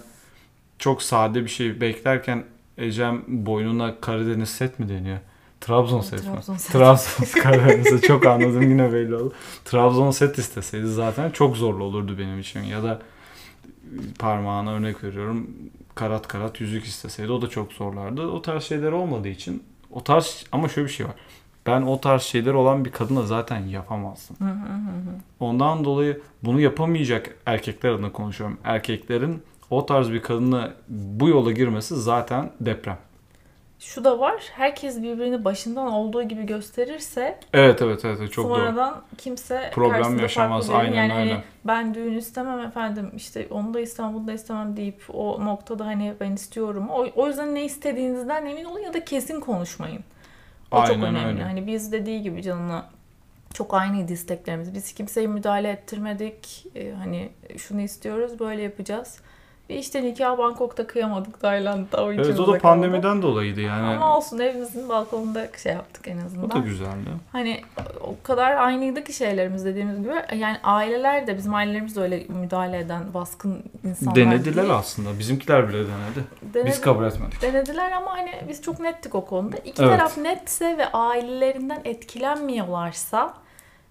çok 0.78 1.02
sade 1.02 1.44
bir 1.44 1.48
şey 1.48 1.80
beklerken 1.80 2.44
Ecem 2.78 3.22
boynuna 3.28 4.00
Karadeniz 4.00 4.48
set 4.48 4.78
mi 4.78 4.88
deniyor? 4.88 5.18
Trabzon 5.60 6.00
set 6.00 6.24
mi? 6.24 6.32
Trabzon 6.34 6.56
set. 6.56 6.72
Trabzon 6.72 7.24
Karadeniz'e 7.42 8.00
çok 8.00 8.26
anladım 8.26 8.62
yine 8.70 8.92
belli 8.92 9.14
oldu. 9.14 9.32
Trabzon 9.64 10.10
set 10.10 10.38
isteseydi 10.38 10.86
zaten 10.86 11.30
çok 11.30 11.56
zorlu 11.56 11.84
olurdu 11.84 12.18
benim 12.18 12.40
için. 12.40 12.62
Ya 12.62 12.82
da 12.82 13.02
parmağına 14.18 14.72
örnek 14.72 15.04
veriyorum 15.04 15.50
karat 15.94 16.28
karat 16.28 16.60
yüzük 16.60 16.84
isteseydi 16.84 17.32
o 17.32 17.42
da 17.42 17.48
çok 17.48 17.72
zorlardı. 17.72 18.26
O 18.26 18.42
tarz 18.42 18.62
şeyler 18.64 18.92
olmadığı 18.92 19.28
için 19.28 19.62
o 19.90 20.04
tarz 20.04 20.44
ama 20.52 20.68
şöyle 20.68 20.88
bir 20.88 20.92
şey 20.92 21.06
var. 21.06 21.14
Ben 21.66 21.82
o 21.82 22.00
tarz 22.00 22.22
şeyler 22.22 22.54
olan 22.54 22.84
bir 22.84 22.90
kadınla 22.92 23.22
zaten 23.22 23.66
yapamazdım. 23.66 24.36
Hı 24.38 24.44
hı 24.44 24.48
hı 24.48 25.10
hı. 25.10 25.14
Ondan 25.40 25.84
dolayı 25.84 26.20
bunu 26.42 26.60
yapamayacak 26.60 27.36
erkekler 27.46 27.90
adına 27.90 28.12
konuşuyorum. 28.12 28.58
Erkeklerin 28.64 29.42
o 29.70 29.86
tarz 29.86 30.10
bir 30.12 30.22
kadınla 30.22 30.72
bu 30.88 31.28
yola 31.28 31.52
girmesi 31.52 31.96
zaten 31.96 32.50
deprem. 32.60 32.98
şu 33.78 34.04
da 34.04 34.18
var. 34.20 34.42
Herkes 34.52 35.02
birbirini 35.02 35.44
başından 35.44 35.92
olduğu 35.92 36.22
gibi 36.22 36.46
gösterirse 36.46 37.40
Evet 37.52 37.82
evet 37.82 38.04
evet 38.04 38.32
çok 38.32 38.44
doğru. 38.50 38.54
sonradan 38.54 39.02
kimse 39.18 39.70
Problem 39.74 39.92
karşısında 39.92 40.22
yaşamaz, 40.22 40.66
farklı 40.66 40.80
aynen 40.80 40.96
yani 41.08 41.20
öyle. 41.20 41.32
Hani 41.32 41.42
ben 41.64 41.94
düğün 41.94 42.14
istemem 42.18 42.60
efendim 42.60 43.10
işte 43.16 43.46
onu 43.50 43.74
da 43.74 43.80
istemem 43.80 44.14
bunu 44.14 44.26
da 44.26 44.32
istemem 44.32 44.76
deyip 44.76 45.02
o 45.14 45.44
noktada 45.44 45.86
hani 45.86 46.14
ben 46.20 46.32
istiyorum. 46.32 46.88
O, 46.90 47.06
o 47.16 47.26
yüzden 47.26 47.54
ne 47.54 47.64
istediğinizden 47.64 48.46
emin 48.46 48.64
olun 48.64 48.80
ya 48.80 48.94
da 48.94 49.04
kesin 49.04 49.40
konuşmayın. 49.40 50.04
O 50.74 50.86
çok 50.86 50.90
Aynen 50.96 51.02
önemli. 51.14 51.26
öyle. 51.28 51.42
Hani 51.42 51.66
biz 51.66 51.92
dediği 51.92 52.22
gibi 52.22 52.42
canına 52.42 52.90
çok 53.54 53.74
aynıydı 53.74 54.12
isteklerimiz. 54.12 54.74
Biz 54.74 54.92
kimseye 54.92 55.26
müdahale 55.26 55.68
ettirmedik. 55.70 56.66
Ee, 56.74 56.92
hani 56.92 57.28
şunu 57.56 57.80
istiyoruz 57.80 58.38
böyle 58.40 58.62
yapacağız. 58.62 59.18
Ve 59.70 59.76
işte 59.78 60.02
nikah 60.02 60.38
Bangkok'ta 60.38 60.86
kıyamadık 60.86 61.40
Tayland'da. 61.40 62.04
O 62.04 62.12
Evet 62.12 62.40
o 62.40 62.42
da 62.42 62.46
kaldı. 62.46 62.58
pandemiden 62.58 63.22
dolayıydı 63.22 63.60
yani. 63.60 63.96
Ama 63.96 64.16
olsun 64.16 64.38
evimizin 64.38 64.88
balkonunda 64.88 65.46
şey 65.62 65.72
yaptık 65.72 66.08
en 66.08 66.18
azından. 66.18 66.46
O 66.46 66.50
da 66.50 66.58
güzeldi. 66.58 67.10
Hani 67.32 67.60
o 68.00 68.14
kadar 68.22 68.52
aynıydı 68.56 69.04
ki 69.04 69.12
şeylerimiz 69.12 69.64
dediğimiz 69.64 69.98
gibi. 69.98 70.12
Yani 70.36 70.56
aileler 70.62 71.26
de 71.26 71.36
bizim 71.36 71.54
ailelerimiz 71.54 71.96
de 71.96 72.00
öyle 72.00 72.24
müdahale 72.28 72.78
eden 72.78 73.14
baskın 73.14 73.62
insanlar 73.84 74.16
Denediler 74.16 74.64
değil. 74.64 74.74
aslında. 74.74 75.18
Bizimkiler 75.18 75.68
bile 75.68 75.78
denedi. 75.78 76.24
Denedi- 76.54 76.66
Biz 76.66 76.80
kabul 76.80 77.04
etmedik. 77.04 77.42
Denediler 77.42 77.92
ama 77.92 78.10
hani 78.10 78.30
biz 78.48 78.62
çok 78.62 78.80
nettik 78.80 79.14
o 79.14 79.24
konuda. 79.24 79.56
İki 79.56 79.82
Evet. 79.82 79.98
taraf 79.98 80.18
netse 80.18 80.78
ve 80.78 80.92
ailelerinden 80.92 81.80
etkilenmiyorlarsa 81.84 83.34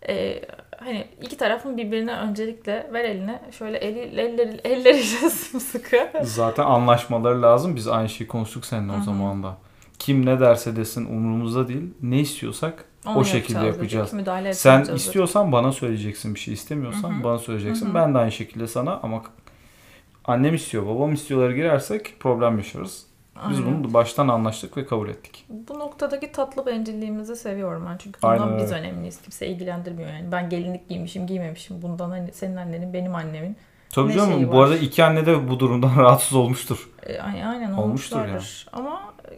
e, 0.10 0.42
hani 0.78 1.08
iki 1.22 1.38
tarafın 1.38 1.78
birbirine 1.78 2.14
öncelikle 2.16 2.90
ver 2.94 3.04
eline 3.04 3.42
şöyle 3.52 3.78
eli, 3.78 4.00
elleri, 4.00 4.62
elleriyle 4.64 5.30
sımsıkı. 5.30 5.98
Zaten 6.22 6.64
anlaşmaları 6.64 7.42
lazım. 7.42 7.76
Biz 7.76 7.88
aynı 7.88 8.10
şeyi 8.10 8.28
konuştuk 8.28 8.66
seninle 8.66 8.94
Hı 8.94 8.98
o 8.98 9.02
zaman 9.02 9.44
da. 9.44 9.58
Kim 10.00 10.26
ne 10.26 10.40
derse 10.40 10.76
desin 10.76 11.06
umurumuzda 11.06 11.68
değil. 11.68 11.94
Ne 12.02 12.20
istiyorsak 12.20 12.86
Onu 13.06 13.18
o 13.18 13.24
şekilde 13.24 13.66
yapacağız 13.66 14.14
dedik, 14.14 14.56
Sen 14.56 14.82
istiyorsan 14.84 15.52
bana 15.52 15.72
söyleyeceksin 15.72 16.36
bir 16.36 16.40
şey. 16.40 16.54
istemiyorsan 16.54 17.14
Hı 17.14 17.20
hı. 17.20 17.24
bana 17.24 17.38
söyleyeceksin. 17.38 17.86
Hı 17.86 17.90
hı. 17.90 17.96
Ben 17.96 18.14
de 18.14 18.18
aynı 18.18 18.32
şekilde 18.32 18.68
sana 18.68 19.00
ama 19.04 19.24
annem 20.26 20.56
istiyor, 20.56 20.86
babam 20.88 21.14
istiyorlar 21.14 21.52
girersek 21.52 22.16
problem 22.20 22.58
yaşarız. 22.58 23.06
Biz 23.50 23.60
Aynen. 23.60 23.84
bunu 23.84 23.94
baştan 23.94 24.28
anlaştık 24.28 24.78
ve 24.78 24.86
kabul 24.86 25.10
ettik. 25.10 25.46
Bu 25.50 25.80
noktadaki 25.80 26.32
tatlı 26.32 26.66
bencilliğimizi 26.66 27.36
seviyorum 27.36 27.86
ben. 27.92 27.98
Çünkü 27.98 28.20
Aynen 28.24 28.44
bundan 28.48 28.58
biz 28.60 28.72
öyle. 28.72 28.82
önemliyiz. 28.82 29.22
Kimse 29.22 29.48
ilgilendirmiyor 29.48 30.10
yani. 30.10 30.32
Ben 30.32 30.50
gelinlik 30.50 30.90
giymişim, 30.90 31.28
giymemişim. 31.28 31.82
Bundan 31.82 32.10
hani 32.10 32.32
senin 32.34 32.56
annenin, 32.56 32.94
benim 32.94 33.16
annemin. 33.16 33.58
Tabii 33.90 34.10
Ne 34.10 34.14
canım 34.14 34.52
bu 34.52 34.58
var? 34.58 34.64
arada 34.64 34.78
iki 34.78 35.04
anne 35.04 35.26
de 35.26 35.50
bu 35.50 35.60
durumdan 35.60 35.96
rahatsız 35.98 36.34
olmuştur. 36.38 36.90
E, 37.06 37.20
aynen, 37.20 37.48
aynen 37.48 37.72
Olmuştur 37.74 38.16
olmuşlardır. 38.18 38.68
Ama 38.74 39.02
e, 39.32 39.34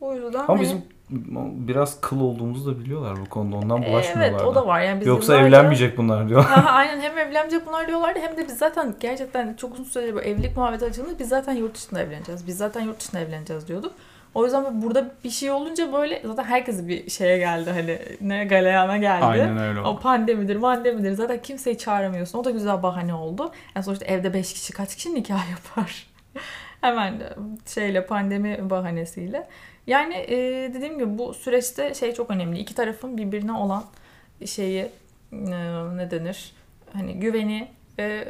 bu 0.00 0.14
yüzden 0.14 0.38
Ama 0.38 0.48
hani- 0.48 0.60
bizim 0.60 0.84
biraz 1.10 2.00
kıl 2.00 2.20
olduğumuzu 2.20 2.70
da 2.74 2.80
biliyorlar 2.80 3.16
bu 3.20 3.28
konuda. 3.28 3.56
Ondan 3.56 3.82
E, 3.82 3.90
bulaşmıyorlar 3.92 4.30
Evet 4.40 4.42
o 4.42 4.54
da 4.54 4.66
var. 4.66 4.80
Yani 4.80 5.00
biz 5.00 5.06
Yoksa 5.06 5.34
yıllarca- 5.34 5.46
evlenmeyecek 5.48 5.98
bunlar 5.98 6.28
diyor. 6.28 6.44
Ha, 6.44 6.70
aynen 6.72 7.00
hem 7.00 7.18
evlenecek 7.18 7.66
bunlar 7.66 7.86
diyorlardı 7.88 8.18
hem 8.18 8.36
de 8.36 8.48
biz 8.48 8.58
zaten 8.58 8.94
gerçekten 9.00 9.54
çok 9.54 9.72
uzun 9.74 9.84
süredir 9.84 10.14
bu 10.14 10.20
evlilik 10.20 10.56
muhabbeti 10.56 10.84
açıldı. 10.84 11.08
Biz 11.18 11.28
zaten 11.28 11.52
yurt 11.52 11.74
dışında 11.74 12.00
evleneceğiz. 12.02 12.46
Biz 12.46 12.56
zaten 12.58 12.80
yurt 12.80 13.00
dışında 13.00 13.20
evleneceğiz 13.20 13.68
diyorduk. 13.68 13.92
O 14.34 14.44
yüzden 14.44 14.82
burada 14.82 15.10
bir 15.24 15.30
şey 15.30 15.50
olunca 15.50 15.92
böyle 15.92 16.22
zaten 16.24 16.44
herkes 16.44 16.88
bir 16.88 17.10
şeye 17.10 17.38
geldi 17.38 17.70
hani 17.70 17.98
ne 18.20 18.44
galeyana 18.44 18.96
geldi. 18.96 19.24
Aynen 19.24 19.58
öyle 19.58 19.80
O 19.80 19.98
pandemidir, 19.98 20.56
mandemidir. 20.56 21.12
Zaten 21.12 21.42
kimseyi 21.42 21.78
çağıramıyorsun. 21.78 22.38
O 22.38 22.44
da 22.44 22.50
güzel 22.50 22.82
bahane 22.82 23.14
oldu. 23.14 23.52
Yani 23.74 23.84
sonuçta 23.84 24.04
evde 24.04 24.34
beş 24.34 24.52
kişi 24.52 24.72
kaç 24.72 24.94
kişi 24.96 25.14
nikah 25.14 25.50
yapar? 25.50 26.06
Hemen 26.80 27.22
şeyle 27.66 28.06
pandemi 28.06 28.70
bahanesiyle. 28.70 29.46
Yani 29.86 30.14
e, 30.14 30.36
dediğim 30.74 30.98
gibi 30.98 31.18
bu 31.18 31.34
süreçte 31.34 31.94
şey 31.94 32.14
çok 32.14 32.30
önemli. 32.30 32.58
İki 32.58 32.74
tarafın 32.74 33.18
birbirine 33.18 33.52
olan 33.52 33.84
şeyi 34.46 34.82
e, 35.32 35.38
ne 35.96 36.10
denir? 36.10 36.52
Hani 36.92 37.14
güveni 37.20 37.68
ve 37.98 38.02
e, 38.02 38.26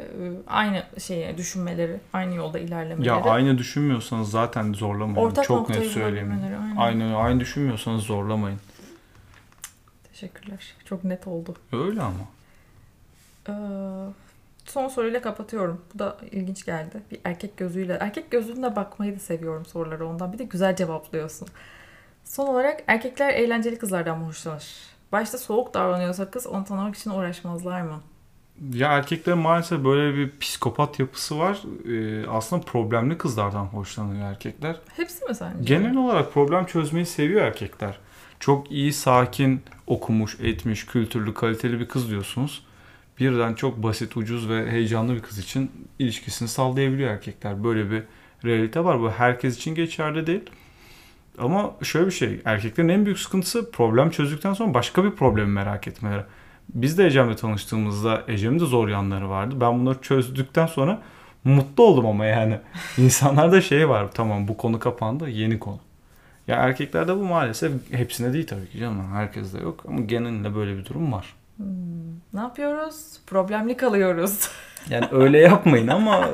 aynı 0.47 0.83
şeyi 0.99 1.37
düşünmeleri, 1.37 1.99
aynı 2.13 2.35
yolda 2.35 2.59
ilerlemeleri. 2.59 3.07
Ya 3.07 3.15
aynı 3.21 3.57
düşünmüyorsanız 3.57 4.31
zaten 4.31 4.73
zorlamayın. 4.73 5.27
Ortak 5.27 5.45
Çok 5.45 5.69
net 5.69 5.85
söyleyeyim. 5.85 6.39
aynen. 6.43 6.75
Aynı 6.75 7.17
aynı 7.17 7.39
düşünmüyorsanız 7.39 8.03
zorlamayın. 8.03 8.59
Teşekkürler. 10.11 10.73
Çok 10.85 11.03
net 11.03 11.27
oldu. 11.27 11.55
Öyle 11.71 12.01
ama. 12.01 12.27
Ee, 13.49 13.51
son 14.69 14.87
soruyla 14.87 15.21
kapatıyorum. 15.21 15.81
Bu 15.93 15.99
da 15.99 16.17
ilginç 16.31 16.65
geldi. 16.65 17.01
Bir 17.11 17.19
erkek 17.23 17.57
gözüyle. 17.57 17.97
Erkek 18.01 18.31
gözüyle 18.31 18.75
bakmayı 18.75 19.15
da 19.15 19.19
seviyorum 19.19 19.65
soruları 19.65 20.07
ondan. 20.07 20.33
Bir 20.33 20.37
de 20.37 20.43
güzel 20.43 20.75
cevaplıyorsun. 20.75 21.47
Son 22.23 22.47
olarak 22.47 22.83
erkekler 22.87 23.33
eğlenceli 23.33 23.77
kızlardan 23.77 24.19
mı 24.19 24.25
hoşlanır? 24.25 24.65
Başta 25.11 25.37
soğuk 25.37 25.73
davranıyorsa 25.73 26.31
kız 26.31 26.47
onu 26.47 26.63
tanımak 26.65 26.95
için 26.95 27.09
uğraşmazlar 27.09 27.81
mı? 27.81 28.01
Ya 28.73 28.93
erkeklerin 28.93 29.39
maalesef 29.39 29.83
böyle 29.83 30.17
bir 30.17 30.39
psikopat 30.39 30.99
yapısı 30.99 31.39
var. 31.39 31.61
Ee, 31.89 32.27
aslında 32.27 32.61
problemli 32.61 33.17
kızlardan 33.17 33.65
hoşlanıyor 33.65 34.29
erkekler. 34.29 34.75
Hepsi 34.95 35.25
mi 35.25 35.35
sence? 35.35 35.57
Genel 35.63 35.97
olarak 35.97 36.33
problem 36.33 36.65
çözmeyi 36.65 37.05
seviyor 37.05 37.41
erkekler. 37.41 37.97
Çok 38.39 38.71
iyi, 38.71 38.93
sakin, 38.93 39.61
okumuş, 39.87 40.37
etmiş, 40.39 40.85
kültürlü, 40.85 41.33
kaliteli 41.33 41.79
bir 41.79 41.87
kız 41.87 42.09
diyorsunuz. 42.09 42.66
Birden 43.19 43.53
çok 43.53 43.83
basit, 43.83 44.17
ucuz 44.17 44.49
ve 44.49 44.71
heyecanlı 44.71 45.15
bir 45.15 45.21
kız 45.21 45.39
için 45.39 45.71
ilişkisini 45.99 46.47
sallayabiliyor 46.47 47.11
erkekler. 47.11 47.63
Böyle 47.63 47.91
bir 47.91 48.03
realite 48.45 48.83
var. 48.83 48.99
Bu 48.99 49.11
herkes 49.11 49.57
için 49.57 49.75
geçerli 49.75 50.27
değil. 50.27 50.49
Ama 51.37 51.75
şöyle 51.83 52.05
bir 52.05 52.11
şey, 52.11 52.41
erkeklerin 52.45 52.89
en 52.89 53.05
büyük 53.05 53.19
sıkıntısı 53.19 53.71
problem 53.71 54.09
çözdükten 54.09 54.53
sonra 54.53 54.73
başka 54.73 55.03
bir 55.03 55.11
problemi 55.11 55.51
merak 55.51 55.87
etmeleri. 55.87 56.23
Biz 56.73 56.97
de 56.97 57.05
Ecem'le 57.05 57.35
tanıştığımızda 57.35 58.23
Ecem'in 58.27 58.59
de 58.59 58.65
zor 58.65 58.87
yanları 58.87 59.29
vardı. 59.29 59.55
Ben 59.61 59.79
bunları 59.79 60.01
çözdükten 60.01 60.67
sonra 60.67 61.01
mutlu 61.43 61.83
oldum 61.83 62.05
ama 62.05 62.25
yani. 62.25 62.59
İnsanlarda 62.97 63.61
şey 63.61 63.89
var, 63.89 64.11
tamam 64.13 64.47
bu 64.47 64.57
konu 64.57 64.79
kapandı, 64.79 65.29
yeni 65.29 65.59
konu. 65.59 65.79
Ya 66.47 66.55
erkeklerde 66.55 67.15
bu 67.15 67.23
maalesef 67.23 67.71
hepsine 67.91 68.33
değil 68.33 68.47
tabii 68.47 68.69
ki 68.69 68.79
canım. 68.79 69.11
Herkeste 69.13 69.59
yok 69.59 69.83
ama 69.87 70.01
genelinde 70.01 70.55
böyle 70.55 70.77
bir 70.77 70.85
durum 70.85 71.11
var. 71.11 71.36
Hmm, 71.57 72.13
ne 72.33 72.39
yapıyoruz? 72.39 73.19
Problemli 73.27 73.77
kalıyoruz. 73.77 74.49
Yani 74.89 75.05
öyle 75.11 75.37
yapmayın 75.39 75.87
ama 75.87 76.29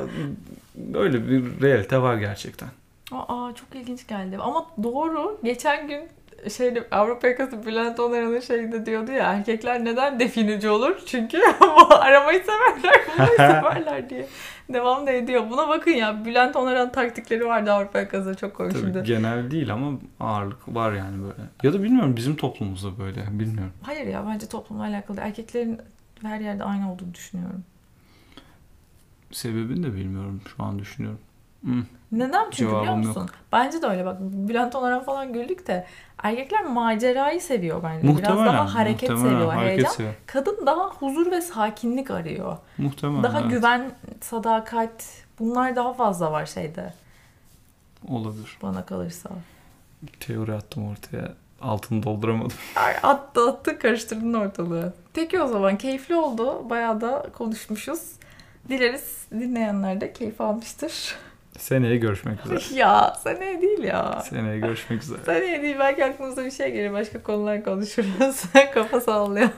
böyle 0.74 1.28
bir 1.28 1.62
realite 1.62 2.02
var 2.02 2.16
gerçekten. 2.16 2.68
Aa 3.12 3.52
çok 3.54 3.74
ilginç 3.74 4.06
geldi. 4.06 4.36
Ama 4.40 4.66
doğru. 4.82 5.40
Geçen 5.44 5.88
gün 5.88 6.08
şeyde 6.50 6.84
Avrupa 6.90 7.28
yakası 7.28 7.66
Bülent 7.66 8.00
Onaran'ın 8.00 8.40
şeyinde 8.40 8.86
diyordu 8.86 9.12
ya 9.12 9.32
erkekler 9.32 9.84
neden 9.84 10.20
defineci 10.20 10.68
olur? 10.68 10.96
Çünkü 11.06 11.42
aramayı 11.90 12.44
severler, 12.44 13.00
bulmayı 13.12 13.36
severler 13.36 14.10
diye. 14.10 14.26
Devam 14.68 15.06
da 15.06 15.10
ediyor. 15.10 15.50
Buna 15.50 15.68
bakın 15.68 15.90
ya 15.90 16.24
Bülent 16.24 16.56
Onaran 16.56 16.92
taktikleri 16.92 17.46
vardı 17.46 17.72
Avrupa 17.72 17.98
yakasında 17.98 18.34
çok 18.34 18.54
komik 18.54 18.72
Tabii 18.72 18.82
şimdi. 18.82 19.02
genel 19.02 19.50
değil 19.50 19.72
ama 19.72 19.98
ağırlık 20.20 20.74
var 20.74 20.92
yani 20.92 21.22
böyle. 21.22 21.48
Ya 21.62 21.72
da 21.72 21.82
bilmiyorum 21.82 22.16
bizim 22.16 22.36
toplumumuzda 22.36 22.98
böyle 22.98 23.26
bilmiyorum. 23.30 23.72
Hayır 23.82 24.06
ya 24.06 24.24
bence 24.26 24.48
toplumla 24.48 24.82
alakalı. 24.82 25.20
Erkeklerin 25.20 25.78
her 26.22 26.40
yerde 26.40 26.64
aynı 26.64 26.92
olduğunu 26.92 27.14
düşünüyorum. 27.14 27.64
Sebebini 29.30 29.82
de 29.82 29.94
bilmiyorum 29.94 30.40
şu 30.56 30.64
an 30.64 30.78
düşünüyorum. 30.78 31.20
Hmm. 31.64 31.82
Neden 32.12 32.50
çünkü 32.50 32.66
biliyor 32.66 32.84
Cevabım 32.84 33.06
musun? 33.06 33.30
Bence 33.52 33.82
de 33.82 33.86
öyle 33.86 34.04
bak. 34.04 34.16
Bülent 34.20 34.74
Onaran 34.74 35.04
falan 35.04 35.32
güldük 35.32 35.66
de 35.66 35.86
erkekler 36.22 36.64
macerayı 36.64 37.40
seviyor 37.40 37.82
bence. 37.82 38.02
Biraz 38.02 38.14
Muhtemelen. 38.14 38.46
daha 38.46 38.74
hareket 38.74 39.10
muhtemelen, 39.10 39.34
seviyor, 39.34 39.52
hareket 39.52 39.72
heyecan. 39.72 39.90
seviyor. 39.90 40.14
Kadın 40.26 40.66
daha 40.66 40.88
huzur 40.88 41.30
ve 41.30 41.40
sakinlik 41.40 42.10
arıyor. 42.10 42.56
Muhtemelen. 42.78 43.22
Daha 43.22 43.40
evet. 43.40 43.50
güven, 43.50 43.90
sadakat 44.20 45.24
bunlar 45.38 45.76
daha 45.76 45.92
fazla 45.92 46.32
var 46.32 46.46
şeyde 46.46 46.92
Olabilir. 48.08 48.58
bana 48.62 48.86
kalırsa. 48.86 49.30
Teori 50.20 50.52
attım 50.54 50.88
ortaya. 50.90 51.32
Altını 51.60 52.02
dolduramadım. 52.02 52.56
Attı 53.02 53.48
attı 53.48 53.78
karıştırdın 53.78 54.34
ortalığı. 54.34 54.94
Peki 55.14 55.40
o 55.40 55.46
zaman 55.46 55.78
keyifli 55.78 56.16
oldu. 56.16 56.70
Bayağı 56.70 57.00
da 57.00 57.26
konuşmuşuz. 57.32 58.12
Dileriz 58.68 59.26
dinleyenler 59.30 60.00
de 60.00 60.12
keyif 60.12 60.40
almıştır. 60.40 61.16
Seneye 61.58 61.96
görüşmek 61.96 62.46
üzere. 62.46 62.60
ya 62.78 63.14
seneye 63.22 63.62
değil 63.62 63.82
ya. 63.82 64.20
Seneye 64.20 64.58
görüşmek 64.58 65.02
üzere. 65.02 65.18
Seneye 65.24 65.62
değil 65.62 65.76
belki 65.78 66.04
aklınıza 66.04 66.44
bir 66.44 66.50
şey 66.50 66.72
gelir. 66.72 66.92
Başka 66.92 67.22
konular 67.22 67.64
konuşuruz. 67.64 68.42
Kafa 68.74 69.00
sallıyor. 69.00 69.48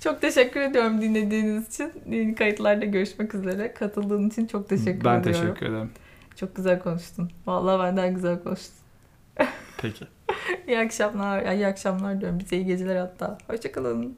çok 0.00 0.20
teşekkür 0.20 0.60
ediyorum 0.60 1.00
dinlediğiniz 1.00 1.68
için. 1.74 1.92
Yeni 2.06 2.34
kayıtlarda 2.34 2.84
görüşmek 2.84 3.34
üzere. 3.34 3.74
Katıldığın 3.74 4.28
için 4.28 4.46
çok 4.46 4.68
teşekkür 4.68 5.04
ben 5.04 5.20
ediyorum. 5.20 5.42
teşekkür 5.42 5.66
ederim. 5.66 5.90
Çok 6.36 6.56
güzel 6.56 6.80
konuştun. 6.80 7.30
Vallahi 7.46 7.80
benden 7.80 8.14
güzel 8.14 8.42
konuştun. 8.42 8.74
Peki. 9.82 10.04
İyi 10.68 10.78
akşamlar. 10.78 11.52
İyi 11.52 11.66
akşamlar 11.66 12.20
diyorum. 12.20 12.38
Bize 12.38 12.56
iyi 12.56 12.66
geceler 12.66 12.96
hatta. 12.96 13.38
Hoşçakalın. 13.46 14.16